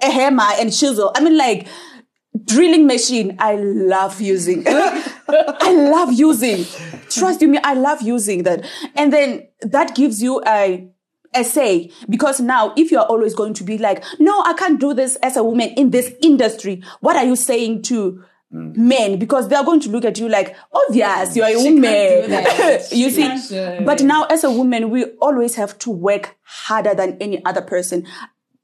a 0.03 0.11
hammer 0.11 0.45
and 0.59 0.73
chisel. 0.75 1.13
I 1.15 1.21
mean, 1.21 1.37
like, 1.39 1.69
drilling 2.45 2.85
machine 2.87 3.37
i 3.39 3.55
love 3.55 4.21
using 4.21 4.65
i 4.69 5.73
love 5.73 6.13
using 6.13 6.65
trust 7.09 7.41
you 7.41 7.47
me 7.47 7.59
i 7.63 7.75
love 7.75 8.03
using 8.03 8.43
that 8.43 8.67
and 8.97 9.13
then 9.13 9.47
that 9.61 9.95
gives 9.95 10.21
you 10.21 10.43
a 10.47 10.85
a 11.35 11.45
say 11.45 11.91
because 12.09 12.41
now 12.41 12.73
if 12.77 12.91
you're 12.91 13.01
always 13.03 13.35
going 13.35 13.55
to 13.55 13.65
be 13.65 13.79
like 13.79 14.05
no 14.19 14.43
i 14.45 14.53
can't 14.55 14.81
do 14.81 14.95
this 14.95 15.17
as 15.17 15.37
a 15.37 15.43
woman 15.43 15.69
in 15.77 15.91
this 15.91 16.13
industry 16.23 16.83
what 17.01 17.17
are 17.17 17.25
you 17.25 17.37
saying 17.37 17.83
to 17.83 18.23
mm. 18.53 18.77
men? 18.77 19.19
Because 19.19 19.49
they're 19.49 19.65
going 19.65 19.81
to 19.81 19.91
look 19.91 20.05
at 20.05 20.19
you 20.19 20.29
like 20.29 20.57
obvious 20.73 21.37
you're 21.37 21.47
a 21.47 21.59
She 21.59 21.71
woman. 21.71 22.31
you 22.93 23.09
She 23.09 23.11
see 23.11 23.23
can't 23.23 23.49
do 23.49 23.57
it. 23.57 23.85
but 23.85 24.03
now 24.03 24.25
as 24.25 24.45
a 24.45 24.51
woman 24.51 24.91
we 24.91 25.05
always 25.21 25.57
have 25.57 25.79
to 25.81 25.91
work 25.91 26.37
harder 26.43 26.95
than 26.95 27.17
any 27.21 27.45
other 27.45 27.63
person. 27.63 28.07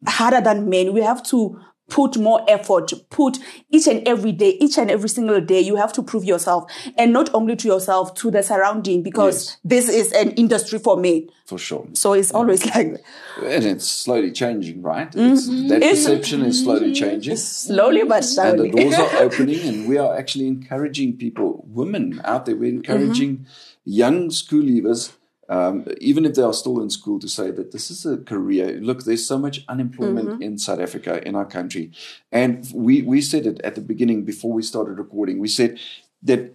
Harder 0.06 0.40
than 0.40 0.70
men. 0.70 0.94
We 0.94 1.02
have 1.02 1.22
to 1.24 1.61
put 1.90 2.16
more 2.16 2.40
effort, 2.48 2.92
put 3.11 3.38
each 3.70 3.87
and 3.87 4.07
every 4.09 4.33
day, 4.33 4.50
each 4.61 4.79
and 4.79 4.90
every 4.90 5.09
single 5.09 5.40
day, 5.40 5.61
you 5.61 5.76
have 5.76 5.92
to 5.94 6.03
prove 6.03 6.24
yourself 6.24 6.70
and 6.96 7.12
not 7.12 7.29
only 7.35 7.57
to 7.57 7.68
yourself, 7.68 8.14
to 8.14 8.31
the 8.31 8.42
surrounding 8.42 9.03
because 9.03 9.46
Yes. 9.46 9.57
this 9.64 9.88
is 9.88 10.12
an 10.12 10.31
industry 10.33 10.79
for 10.79 10.96
men. 10.96 11.29
for 11.44 11.59
sure 11.59 11.85
So 11.94 12.12
it's 12.12 12.31
always 12.33 12.64
like 12.74 12.92
that. 12.92 13.03
and 13.42 13.64
it's 13.64 13.88
slowly 13.88 14.31
changing 14.31 14.83
right 14.83 15.11
mm-hmm. 15.11 15.33
it's, 15.33 15.46
that 15.68 15.83
It's- 15.83 16.05
perception 16.07 16.42
is 16.42 16.62
slowly 16.62 16.92
mm-hmm. 16.92 16.92
changing 17.05 17.37
slowly 17.37 18.05
but 18.05 18.22
slowly. 18.24 18.68
and 18.70 18.79
the 18.79 18.83
doors 18.83 18.94
are 18.94 19.16
opening 19.26 19.61
and 19.68 19.88
we 19.88 19.98
are 19.98 20.16
actually 20.16 20.46
encouraging 20.46 21.16
people 21.16 21.64
women 21.66 22.20
out 22.24 22.46
there 22.46 22.55
we're 22.55 22.66
mm-hmm. 22.70 22.76
encouraging 22.76 23.46
young 23.85 24.31
school 24.31 24.62
leavers 24.62 25.11
um, 25.50 25.84
even 26.00 26.24
if 26.24 26.34
they 26.36 26.42
are 26.42 26.54
still 26.54 26.80
in 26.80 26.90
school 26.90 27.18
to 27.18 27.28
say 27.28 27.50
that 27.50 27.72
this 27.72 27.90
is 27.90 28.06
a 28.06 28.16
career 28.16 28.80
look 28.80 29.04
there's 29.04 29.26
so 29.26 29.36
much 29.36 29.64
unemployment 29.68 30.40
in 30.42 30.56
south 30.56 30.78
africa 30.80 31.26
in 31.26 31.34
our 31.34 31.44
country. 31.44 31.90
And 32.32 32.66
we 32.72 33.02
we 33.02 33.20
said 33.20 33.46
it 33.46 33.60
at 33.62 33.74
the 33.74 33.80
beginning 33.80 34.24
before 34.24 34.52
we 34.52 34.62
started 34.62 34.98
recording. 34.98 35.38
We 35.38 35.48
said 35.48 35.78
that 36.22 36.54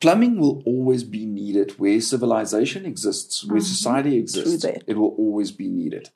plumbing 0.00 0.38
will 0.38 0.62
always 0.64 1.04
be 1.04 1.26
needed 1.26 1.78
where 1.78 2.00
civilization 2.00 2.84
exists 2.86 3.44
where 3.44 3.60
mm-hmm. 3.60 3.64
society 3.64 4.16
exists. 4.16 4.64
it 4.64 4.96
will 4.96 5.14
always 5.18 5.50
be 5.50 5.68
needed 5.68 6.10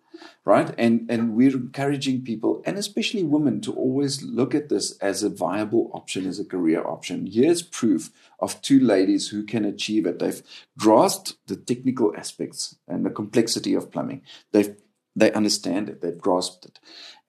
right? 0.45 0.75
And 0.79 1.11
and 1.11 1.35
we're 1.35 1.57
encouraging 1.57 2.23
people 2.23 2.63
and 2.65 2.79
especially 2.79 3.23
women 3.23 3.61
to 3.63 3.73
always 3.73 4.23
look 4.23 4.55
at 4.55 4.69
this 4.69 4.97
as 4.99 5.23
a 5.23 5.29
viable 5.29 5.91
option 5.93 6.27
as 6.27 6.39
a 6.39 6.45
career 6.45 6.87
option. 6.87 7.27
Here's 7.27 7.63
proof 7.63 8.11
of 8.41 8.61
two 8.63 8.81
ladies 8.81 9.29
who 9.29 9.45
can 9.45 9.65
achieve 9.65 10.07
it. 10.07 10.19
They've 10.19 10.43
grasped 10.79 11.35
the 11.47 11.57
technical 11.57 12.15
aspects 12.17 12.77
and 12.89 13.05
the 13.05 13.11
complexity 13.11 13.75
of 13.75 13.91
plumbing. 13.91 14.23
They've 14.53 14.77
they 15.15 15.33
understand 15.33 15.89
it. 15.89 16.03
They've 16.03 16.19
grasped 16.19 16.67
it. 16.67 16.79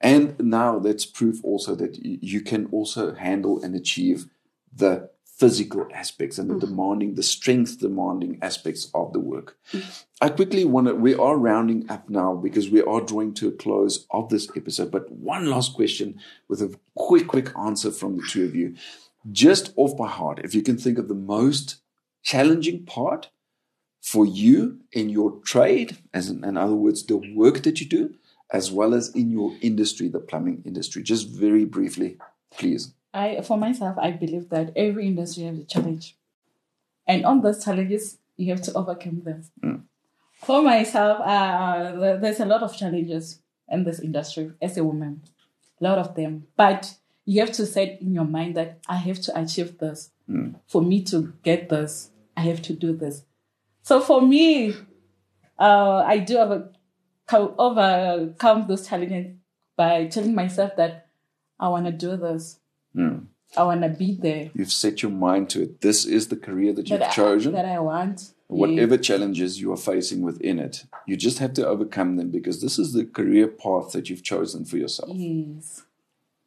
And 0.00 0.38
now 0.38 0.78
that's 0.78 1.06
proof 1.06 1.42
also 1.42 1.74
that 1.76 1.98
you 2.04 2.42
can 2.42 2.66
also 2.66 3.14
handle 3.14 3.62
and 3.62 3.74
achieve 3.74 4.26
the 4.72 5.10
physical 5.38 5.86
aspects 5.94 6.36
and 6.36 6.50
the 6.50 6.54
mm. 6.54 6.60
demanding, 6.60 7.14
the 7.14 7.22
strength 7.22 7.78
demanding 7.78 8.38
aspects 8.42 8.90
of 8.92 9.12
the 9.12 9.20
work. 9.20 9.56
Mm. 9.72 10.04
I 10.20 10.28
quickly 10.30 10.64
want 10.64 10.88
to, 10.88 10.94
we 10.94 11.14
are 11.14 11.36
rounding 11.36 11.88
up 11.88 12.10
now 12.10 12.34
because 12.34 12.68
we 12.70 12.82
are 12.82 13.00
drawing 13.00 13.34
to 13.34 13.48
a 13.48 13.52
close 13.52 14.06
of 14.10 14.30
this 14.30 14.48
episode. 14.56 14.90
But 14.90 15.10
one 15.12 15.48
last 15.48 15.74
question 15.74 16.18
with 16.48 16.60
a 16.60 16.76
quick, 16.96 17.28
quick 17.28 17.56
answer 17.56 17.92
from 17.92 18.16
the 18.16 18.26
two 18.28 18.44
of 18.44 18.56
you. 18.56 18.74
Just 19.30 19.72
off 19.76 19.96
by 19.96 20.08
heart, 20.08 20.40
if 20.42 20.54
you 20.54 20.62
can 20.62 20.76
think 20.76 20.98
of 20.98 21.06
the 21.06 21.14
most 21.14 21.76
challenging 22.24 22.84
part 22.84 23.30
for 24.00 24.26
you 24.26 24.80
in 24.92 25.08
your 25.08 25.38
trade, 25.44 25.98
as 26.12 26.28
in, 26.28 26.44
in 26.44 26.56
other 26.56 26.74
words, 26.74 27.04
the 27.06 27.16
work 27.34 27.62
that 27.62 27.80
you 27.80 27.86
do, 27.86 28.14
as 28.50 28.72
well 28.72 28.94
as 28.94 29.14
in 29.14 29.30
your 29.30 29.54
industry, 29.60 30.08
the 30.08 30.18
plumbing 30.18 30.62
industry, 30.64 31.02
just 31.02 31.28
very 31.28 31.64
briefly, 31.64 32.16
please. 32.56 32.94
I, 33.12 33.40
for 33.42 33.56
myself, 33.56 33.96
I 33.98 34.10
believe 34.12 34.48
that 34.50 34.72
every 34.76 35.06
industry 35.06 35.44
has 35.44 35.58
a 35.58 35.64
challenge, 35.64 36.16
and 37.06 37.24
on 37.24 37.40
those 37.40 37.64
challenges, 37.64 38.18
you 38.36 38.50
have 38.52 38.62
to 38.62 38.72
overcome 38.74 39.22
them. 39.24 39.44
For 40.34 40.62
myself, 40.62 41.20
uh, 41.24 42.16
there's 42.18 42.40
a 42.40 42.46
lot 42.46 42.62
of 42.62 42.76
challenges 42.76 43.40
in 43.68 43.84
this 43.84 43.98
industry 44.00 44.52
as 44.62 44.76
a 44.76 44.84
woman, 44.84 45.22
a 45.80 45.84
lot 45.84 45.98
of 45.98 46.14
them. 46.14 46.46
But 46.56 46.94
you 47.24 47.40
have 47.40 47.52
to 47.52 47.66
set 47.66 48.00
in 48.00 48.14
your 48.14 48.24
mind 48.24 48.56
that 48.56 48.78
I 48.88 48.96
have 48.96 49.20
to 49.22 49.40
achieve 49.40 49.78
this. 49.78 50.10
For 50.66 50.82
me 50.82 51.02
to 51.04 51.32
get 51.42 51.68
this, 51.68 52.10
I 52.36 52.42
have 52.42 52.62
to 52.62 52.72
do 52.72 52.92
this. 52.94 53.24
So 53.82 54.00
for 54.00 54.22
me, 54.22 54.74
uh, 55.58 56.04
I 56.06 56.18
do 56.18 56.38
over, 56.38 56.72
co- 57.26 57.54
overcome 57.58 58.66
those 58.68 58.86
challenges 58.86 59.34
by 59.76 60.06
telling 60.06 60.34
myself 60.34 60.76
that 60.76 61.08
I 61.58 61.68
want 61.68 61.86
to 61.86 61.92
do 61.92 62.16
this. 62.16 62.60
Hmm. 62.98 63.18
I 63.56 63.62
want 63.62 63.82
to 63.82 63.88
be 63.88 64.12
there. 64.20 64.50
You've 64.54 64.72
set 64.72 65.02
your 65.02 65.12
mind 65.12 65.48
to 65.50 65.62
it. 65.62 65.80
This 65.80 66.04
is 66.04 66.28
the 66.28 66.36
career 66.36 66.72
that 66.74 66.90
you've 66.90 67.00
I- 67.00 67.08
chosen. 67.10 67.52
that 67.52 67.64
I 67.64 67.78
want. 67.78 68.32
Whatever 68.48 68.96
challenges 68.96 69.60
you 69.60 69.70
are 69.72 69.76
facing 69.76 70.22
within 70.22 70.58
it, 70.58 70.84
you 71.06 71.16
just 71.18 71.38
have 71.38 71.52
to 71.54 71.66
overcome 71.66 72.16
them 72.16 72.30
because 72.30 72.62
this 72.62 72.78
is 72.78 72.94
the 72.94 73.04
career 73.04 73.46
path 73.46 73.92
that 73.92 74.08
you've 74.08 74.22
chosen 74.24 74.64
for 74.64 74.78
yourself. 74.78 75.10
Yes. 75.14 75.82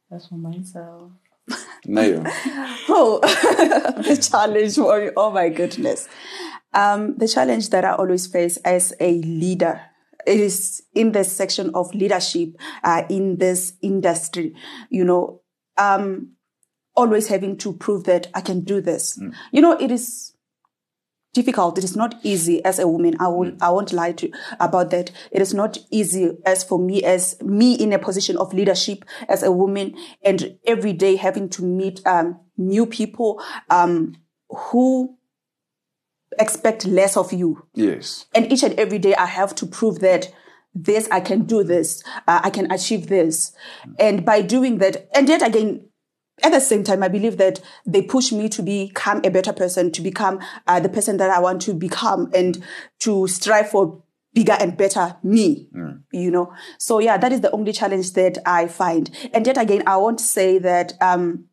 That's 0.10 0.28
for 0.28 0.36
myself. 0.36 1.12
Nayo, 1.88 2.26
Oh, 2.90 3.20
the 4.04 4.18
challenge 4.18 4.76
for. 4.76 5.14
Oh 5.16 5.30
my 5.32 5.50
goodness. 5.50 6.08
Um, 6.74 7.18
the 7.18 7.28
challenge 7.28 7.70
that 7.70 7.86
I 7.86 7.94
always 7.94 8.26
face 8.28 8.58
as 8.58 8.94
a 9.00 9.22
leader 9.22 9.82
it 10.26 10.40
is 10.40 10.82
in 10.96 11.12
this 11.12 11.32
section 11.32 11.72
of 11.76 11.94
leadership 11.94 12.56
uh, 12.84 13.04
in 13.10 13.38
this 13.38 13.74
industry. 13.82 14.56
You 14.90 15.04
know, 15.06 15.42
um, 15.78 16.32
always 16.96 17.28
having 17.28 17.58
to 17.58 17.74
prove 17.74 18.04
that 18.06 18.28
I 18.34 18.42
can 18.42 18.62
do 18.62 18.82
this. 18.82 19.20
You 19.52 19.62
know, 19.62 19.78
it 19.80 19.92
is 19.92 20.34
difficult. 21.34 21.78
It 21.78 21.84
is 21.84 21.96
not 21.96 22.16
easy 22.24 22.64
as 22.66 22.80
a 22.80 22.88
woman. 22.88 23.16
I 23.20 23.28
will, 23.30 23.54
I 23.62 23.70
won't 23.70 23.94
lie 23.94 24.12
to 24.14 24.28
you 24.28 24.34
about 24.60 24.90
that. 24.92 25.12
It 25.32 25.42
is 25.42 25.54
not 25.54 25.78
easy 25.90 26.32
as 26.46 26.64
for 26.64 26.78
me, 26.78 27.04
as 27.04 27.42
me 27.42 27.74
in 27.74 27.94
a 27.94 28.00
position 28.00 28.38
of 28.38 28.54
leadership 28.54 29.06
as 29.30 29.44
a 29.44 29.52
woman 29.52 29.96
and 30.24 30.58
every 30.66 30.94
day 30.94 31.16
having 31.16 31.50
to 31.50 31.64
meet, 31.64 32.06
um, 32.06 32.40
new 32.58 32.86
people, 32.86 33.42
um, 33.70 34.16
who 34.50 35.18
expect 36.40 36.86
less 36.86 37.18
of 37.18 37.32
you. 37.34 37.66
yes, 37.74 38.26
And 38.34 38.52
each 38.52 38.64
and 38.64 38.78
every 38.80 39.00
day 39.00 39.16
I 39.16 39.26
have 39.26 39.56
to 39.56 39.66
prove 39.66 40.00
that 40.00 40.34
this, 40.74 41.08
I 41.12 41.20
can 41.20 41.44
do 41.44 41.64
this, 41.64 42.02
uh, 42.28 42.42
I 42.44 42.50
can 42.50 42.72
achieve 42.72 43.08
this. 43.08 43.54
And 44.00 44.26
by 44.26 44.42
doing 44.42 44.78
that, 44.78 45.10
and 45.14 45.28
yet 45.28 45.46
again, 45.46 45.90
at 46.44 46.52
the 46.52 46.60
same 46.60 46.84
time, 46.84 47.04
I 47.04 47.08
believe 47.08 47.38
that 47.38 47.60
they 47.86 48.02
push 48.02 48.32
me 48.32 48.50
to 48.50 48.62
become 48.62 49.22
a 49.24 49.30
better 49.30 49.54
person, 49.54 49.92
to 49.92 50.02
become 50.02 50.40
uh, 50.68 50.80
the 50.80 50.90
person 50.90 51.18
that 51.18 51.30
I 51.30 51.40
want 51.40 51.62
to 51.64 51.74
become 51.74 52.30
and 52.34 52.64
to 53.00 53.28
strive 53.28 53.70
for 53.70 54.04
bigger 54.34 54.56
and 54.60 54.78
better 54.78 55.18
me, 55.24 55.68
you 56.12 56.32
know? 56.32 56.54
So 56.78 57.00
yeah, 57.00 57.18
that 57.18 57.32
is 57.32 57.42
the 57.42 57.52
only 57.52 57.74
challenge 57.74 58.14
that 58.14 58.38
I 58.46 58.68
find. 58.68 59.10
And 59.34 59.46
yet 59.46 59.58
again, 59.58 59.84
I 59.86 59.98
won't 59.98 60.22
say 60.22 60.58
that, 60.60 60.94
um, 61.02 61.46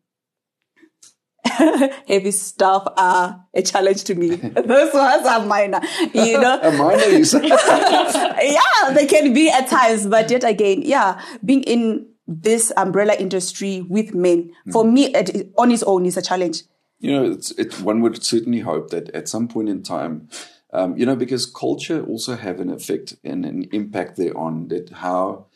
heavy 2.07 2.31
stuff 2.31 2.83
are 2.97 3.45
a 3.53 3.61
challenge 3.61 4.03
to 4.05 4.15
me. 4.15 4.35
Those 4.35 4.93
ones 4.93 5.25
are 5.25 5.45
minor, 5.45 5.81
you 6.13 6.39
know? 6.39 6.59
a 6.63 6.71
minor 6.71 7.05
you 7.05 7.25
say. 7.25 7.47
yeah, 7.47 8.93
they 8.93 9.05
can 9.07 9.33
be 9.33 9.49
at 9.49 9.67
times, 9.67 10.05
but 10.07 10.29
yet 10.31 10.43
again, 10.43 10.81
yeah, 10.83 11.21
being 11.43 11.63
in 11.63 12.07
this 12.29 12.71
umbrella 12.77 13.15
industry 13.15 13.81
with 13.89 14.13
men, 14.13 14.51
for 14.71 14.85
me, 14.85 15.07
it, 15.15 15.51
on 15.57 15.71
its 15.71 15.81
own 15.83 16.05
is 16.05 16.15
a 16.15 16.21
challenge. 16.21 16.61
you 16.99 17.11
know, 17.11 17.31
it's, 17.31 17.51
it, 17.51 17.81
one 17.81 18.01
would 18.01 18.23
certainly 18.23 18.59
hope 18.59 18.91
that 18.91 19.09
at 19.11 19.27
some 19.27 19.47
point 19.47 19.69
in 19.69 19.81
time, 19.81 20.29
um, 20.71 20.95
you 20.97 21.05
know, 21.05 21.15
because 21.15 21.45
culture 21.45 22.03
also 22.05 22.35
have 22.35 22.59
an 22.59 22.69
effect 22.69 23.15
and 23.23 23.45
an 23.45 23.63
impact 23.71 24.17
there 24.17 24.37
on 24.37 24.67
that 24.67 24.89
how 24.89 25.47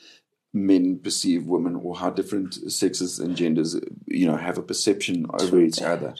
men 0.54 1.00
perceive 1.00 1.46
women 1.46 1.76
or 1.76 1.98
how 1.98 2.10
different 2.10 2.56
sexes 2.72 3.20
and 3.20 3.36
genders, 3.36 3.76
you 4.08 4.26
know, 4.26 4.38
have 4.38 4.58
a 4.58 4.64
perception 4.64 5.28
over 5.40 5.60
each 5.60 5.82
other. 5.82 6.16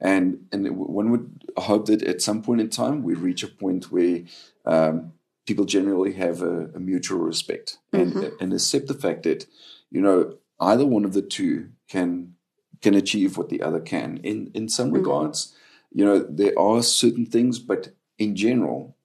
And 0.00 0.46
and 0.52 0.78
one 0.78 1.10
would 1.10 1.44
hope 1.58 1.86
that 1.86 2.02
at 2.02 2.22
some 2.22 2.40
point 2.42 2.62
in 2.62 2.70
time 2.70 3.02
we 3.02 3.14
reach 3.14 3.42
a 3.42 3.48
point 3.48 3.92
where 3.92 4.22
um, 4.64 5.12
people 5.46 5.66
generally 5.66 6.14
have 6.14 6.40
a, 6.40 6.70
a 6.74 6.80
mutual 6.80 7.18
respect 7.18 7.76
and 7.92 8.32
and 8.40 8.52
accept 8.54 8.86
the 8.86 8.94
fact 8.94 9.24
that 9.24 9.46
you 9.90 10.00
know 10.00 10.34
either 10.60 10.86
one 10.86 11.04
of 11.04 11.12
the 11.12 11.22
two 11.22 11.70
can 11.88 12.34
can 12.80 12.94
achieve 12.94 13.36
what 13.36 13.48
the 13.48 13.62
other 13.62 13.80
can. 13.80 14.18
In 14.18 14.50
in 14.54 14.68
some 14.68 14.90
regards, 14.90 15.54
you 15.92 16.04
know 16.04 16.18
there 16.18 16.58
are 16.58 16.82
certain 16.82 17.26
things, 17.26 17.58
but 17.58 17.88
in 18.18 18.36
general, 18.36 18.96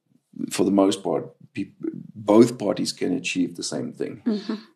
for 0.52 0.64
the 0.64 0.72
most 0.72 1.04
part, 1.04 1.36
both 2.16 2.58
parties 2.58 2.92
can 2.92 3.14
achieve 3.14 3.56
the 3.56 3.64
same 3.64 3.92
thing, 3.94 4.22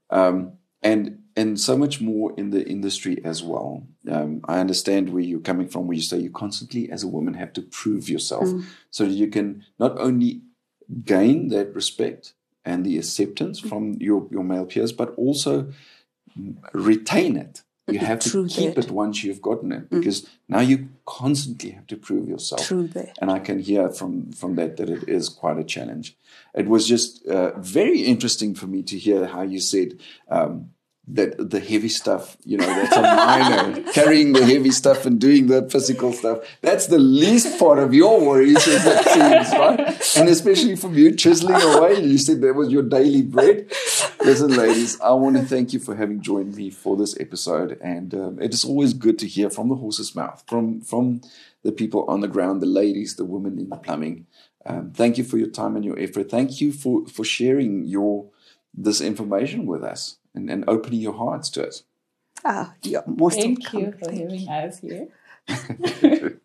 um, 0.10 0.54
and 0.82 1.20
and 1.36 1.60
so 1.60 1.78
much 1.78 2.02
more 2.02 2.34
in 2.38 2.50
the 2.50 2.68
industry 2.68 3.22
as 3.24 3.42
well. 3.42 3.88
Um, 4.10 4.42
I 4.46 4.60
understand 4.60 5.10
where 5.10 5.24
you're 5.24 5.40
coming 5.40 5.70
from, 5.70 5.88
where 5.88 5.96
you 5.96 6.02
say 6.02 6.18
you 6.18 6.32
constantly, 6.32 6.92
as 6.92 7.04
a 7.04 7.08
woman, 7.08 7.36
have 7.36 7.54
to 7.54 7.62
prove 7.62 8.10
yourself 8.10 8.50
so 8.92 9.06
that 9.06 9.14
you 9.14 9.28
can 9.28 9.64
not 9.80 9.98
only 10.00 10.42
gain 11.06 11.50
that 11.50 11.74
respect 11.74 12.34
and 12.66 12.86
the 12.86 12.98
acceptance 12.98 13.60
from 13.60 13.94
your, 14.02 14.28
your 14.32 14.44
male 14.44 14.66
peers, 14.66 14.92
but 14.92 15.14
also 15.16 15.72
retain 16.74 17.38
it. 17.38 17.64
You 17.88 18.00
have 18.00 18.20
to 18.20 18.48
keep 18.48 18.76
that. 18.76 18.86
it 18.86 18.92
once 18.92 19.24
you've 19.24 19.42
gotten 19.42 19.72
it 19.72 19.90
because 19.90 20.28
now 20.48 20.60
you 20.60 20.90
constantly 21.06 21.72
have 21.72 21.88
to 21.88 21.98
prove 21.98 22.28
yourself. 22.28 22.68
True 22.68 22.88
that. 22.90 23.18
And 23.20 23.32
I 23.32 23.40
can 23.40 23.60
hear 23.60 23.90
from, 23.90 24.32
from 24.32 24.56
that 24.56 24.78
that 24.78 24.90
it 24.90 25.10
is 25.10 25.28
quite 25.28 25.58
a 25.58 25.64
challenge. 25.64 26.16
It 26.54 26.68
was 26.68 26.88
just 26.88 27.26
uh, 27.26 27.58
very 27.60 28.02
interesting 28.02 28.54
for 28.54 28.68
me 28.68 28.84
to 28.84 28.98
hear 28.98 29.26
how 29.26 29.42
you 29.42 29.60
said 29.60 30.00
um, 30.30 30.72
that 31.12 31.50
the 31.50 31.60
heavy 31.60 31.90
stuff, 31.90 32.38
you 32.46 32.58
know, 32.58 32.68
that's 32.68 32.96
a 32.96 33.02
minor, 33.02 33.84
carrying 33.94 34.34
the 34.34 34.46
heavy 34.46 34.70
stuff 34.70 35.08
and 35.08 35.20
doing 35.20 35.48
the 35.48 35.68
physical 35.70 36.14
stuff. 36.14 36.40
That's 36.62 36.86
the 36.86 37.00
least 37.00 37.58
part 37.58 37.80
of 37.80 37.96
your 37.96 38.24
worries, 38.24 38.68
as 38.68 38.86
it 38.86 39.06
seems, 39.06 39.52
right? 39.58 40.18
And 40.18 40.30
especially 40.30 40.76
from 40.76 40.94
you 40.94 41.16
chiseling 41.16 41.60
away, 41.62 42.00
you 42.00 42.20
said 42.20 42.42
that 42.42 42.54
was 42.54 42.72
your 42.72 42.84
daily 42.84 43.24
bread. 43.24 43.72
Listen, 44.24 44.56
ladies, 44.56 45.02
I 45.02 45.12
want 45.14 45.36
to 45.38 45.44
thank 45.44 45.74
you 45.74 45.80
for 45.80 45.96
having 45.96 46.22
joined 46.22 46.56
me 46.56 46.70
for 46.70 46.96
this 46.96 47.20
episode. 47.20 47.80
And 47.82 48.14
um, 48.14 48.40
it 48.40 48.54
is 48.54 48.64
always 48.64 48.94
good 48.94 49.18
to 49.20 49.28
hear 49.28 49.50
from 49.50 49.70
the 49.70 49.76
horse's 49.76 50.16
mouth, 50.16 50.44
from, 50.48 50.82
from 50.82 51.22
the 51.64 51.72
people 51.72 52.06
on 52.08 52.22
the 52.22 52.28
ground, 52.28 52.62
the 52.62 52.68
ladies, 52.68 53.16
the 53.16 53.26
women 53.26 53.58
in 53.58 53.70
the 53.70 53.78
plumbing. 53.78 54.28
Um, 54.64 54.92
thank 54.92 55.18
you 55.18 55.24
for 55.24 55.38
your 55.38 55.50
time 55.50 55.76
and 55.76 55.84
your 55.84 55.98
effort. 55.98 56.30
Thank 56.30 56.62
you 56.62 56.72
for, 56.72 57.08
for 57.08 57.26
sharing 57.26 57.86
your 57.86 58.30
this 58.72 59.02
information 59.02 59.66
with 59.66 59.84
us 59.84 60.18
and, 60.40 60.50
and 60.50 60.64
opening 60.68 61.02
your 61.02 61.14
hearts 61.14 61.50
to 61.52 61.64
it. 61.64 61.84
Ah, 62.46 62.74
you're 62.84 63.04
most 63.06 63.40
Thank 63.40 63.60
welcome. 63.74 63.80
you 63.80 63.92
for 64.00 64.12
having 64.12 64.48
us 64.48 64.80
here. 64.80 65.08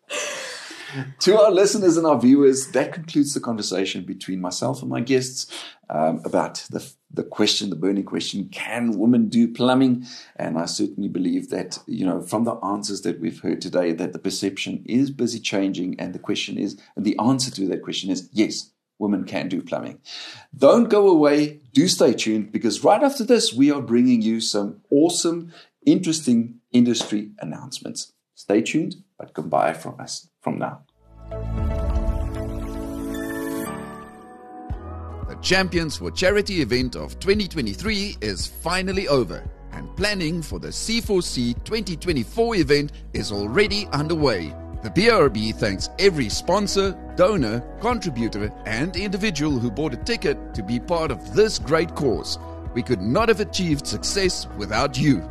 To 1.19 1.37
our 1.37 1.51
listeners 1.51 1.97
and 1.97 2.05
our 2.05 2.19
viewers, 2.19 2.67
that 2.67 2.93
concludes 2.93 3.33
the 3.33 3.39
conversation 3.39 4.05
between 4.05 4.39
myself 4.39 4.81
and 4.81 4.89
my 4.89 5.01
guests 5.01 5.51
um, 5.89 6.21
about 6.23 6.65
the, 6.69 6.89
the 7.11 7.23
question, 7.23 7.69
the 7.69 7.75
burning 7.75 8.05
question, 8.05 8.47
can 8.49 8.97
women 8.97 9.27
do 9.27 9.51
plumbing? 9.51 10.05
And 10.37 10.57
I 10.57 10.65
certainly 10.65 11.09
believe 11.09 11.49
that, 11.49 11.79
you 11.85 12.05
know, 12.05 12.21
from 12.21 12.45
the 12.45 12.55
answers 12.55 13.01
that 13.01 13.19
we've 13.19 13.39
heard 13.41 13.61
today, 13.61 13.91
that 13.91 14.13
the 14.13 14.19
perception 14.19 14.83
is 14.85 15.11
busy 15.11 15.39
changing. 15.39 15.99
And 15.99 16.13
the 16.13 16.19
question 16.19 16.57
is, 16.57 16.79
and 16.95 17.03
the 17.03 17.19
answer 17.19 17.51
to 17.51 17.67
that 17.67 17.83
question 17.83 18.09
is 18.09 18.29
yes, 18.31 18.71
women 18.99 19.25
can 19.25 19.49
do 19.49 19.61
plumbing. 19.61 19.99
Don't 20.57 20.89
go 20.89 21.07
away. 21.07 21.59
Do 21.73 21.87
stay 21.87 22.13
tuned 22.13 22.51
because 22.51 22.83
right 22.83 23.03
after 23.03 23.23
this, 23.23 23.53
we 23.53 23.71
are 23.71 23.81
bringing 23.81 24.21
you 24.21 24.39
some 24.39 24.81
awesome, 24.89 25.51
interesting 25.85 26.59
industry 26.71 27.31
announcements. 27.39 28.13
Stay 28.35 28.61
tuned, 28.61 28.95
but 29.17 29.33
goodbye 29.33 29.73
from 29.73 29.99
us 29.99 30.29
from 30.41 30.59
now. 30.59 30.81
The 35.29 35.37
Champions 35.41 35.97
for 35.97 36.11
Charity 36.11 36.61
event 36.61 36.95
of 36.95 37.19
2023 37.19 38.17
is 38.21 38.47
finally 38.47 39.07
over, 39.07 39.43
and 39.71 39.93
planning 39.95 40.41
for 40.41 40.59
the 40.59 40.69
C4C 40.69 41.63
2024 41.63 42.55
event 42.55 42.91
is 43.13 43.31
already 43.31 43.87
underway. 43.91 44.53
The 44.85 44.91
PIRB 44.91 45.55
thanks 45.55 45.89
every 45.97 46.29
sponsor, 46.29 46.91
donor, 47.15 47.61
contributor, 47.81 48.53
and 48.67 48.95
individual 48.95 49.57
who 49.57 49.71
bought 49.71 49.95
a 49.95 49.97
ticket 49.97 50.53
to 50.53 50.61
be 50.61 50.79
part 50.79 51.09
of 51.09 51.33
this 51.33 51.57
great 51.57 51.95
cause. 51.95 52.37
We 52.75 52.83
could 52.83 53.01
not 53.01 53.27
have 53.29 53.39
achieved 53.39 53.87
success 53.87 54.47
without 54.57 54.95
you. 54.95 55.27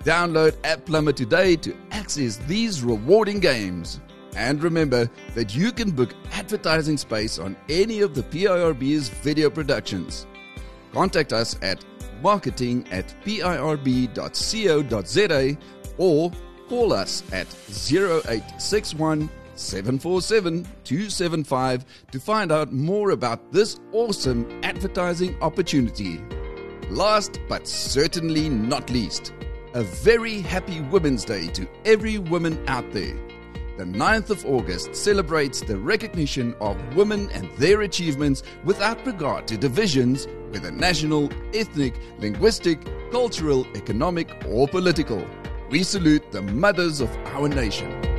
Download 0.03 0.55
App 0.65 0.85
Plumber 0.85 1.13
today 1.13 1.57
to 1.57 1.75
access 1.91 2.37
these 2.37 2.83
rewarding 2.83 3.41
games. 3.41 4.01
And 4.37 4.63
remember 4.63 5.11
that 5.35 5.55
you 5.55 5.73
can 5.73 5.91
book 5.91 6.15
advertising 6.33 6.97
space 6.97 7.39
on 7.39 7.57
any 7.69 8.01
of 8.01 8.15
the 8.15 8.23
PIRB's 8.23 9.09
video 9.09 9.51
productions. 9.51 10.27
Contact 10.93 11.33
us 11.33 11.59
at 11.63 11.85
marketing 12.23 12.87
at 12.91 13.15
pirb.co.za 13.25 13.97
or 15.99 16.33
call 16.69 16.93
us 16.93 17.23
at 17.33 17.47
0861 17.69 19.31
747 19.57 20.67
275 20.85 21.85
to 22.11 22.21
find 22.21 22.51
out 22.51 22.73
more 22.73 23.11
about 23.11 23.53
this 23.53 23.79
awesome 23.93 24.61
advertising 24.63 25.37
opportunity. 25.41 26.21
Last 26.91 27.41
but 27.49 27.67
certainly 27.67 28.49
not 28.49 28.91
least, 28.91 29.33
a 29.75 29.83
very 29.83 30.41
happy 30.41 30.81
Women's 30.81 31.25
Day 31.25 31.49
to 31.49 31.69
every 31.85 32.19
woman 32.19 32.63
out 32.69 32.91
there. 32.93 33.17
The 33.77 33.85
9th 33.85 34.31
of 34.31 34.47
August 34.47 34.95
celebrates 34.95 35.61
the 35.61 35.77
recognition 35.77 36.55
of 36.61 36.77
women 36.95 37.29
and 37.33 37.51
their 37.59 37.81
achievements 37.83 38.45
without 38.63 39.05
regard 39.05 39.49
to 39.49 39.59
divisions, 39.59 40.29
whether 40.51 40.71
national, 40.71 41.29
ethnic, 41.53 41.95
linguistic, 42.21 42.79
cultural, 43.11 43.67
economic, 43.75 44.31
or 44.49 44.69
political. 44.69 45.27
We 45.71 45.83
salute 45.83 46.31
the 46.31 46.43
mothers 46.43 47.01
of 47.01 47.11
our 47.35 47.49
nation. 47.49 48.14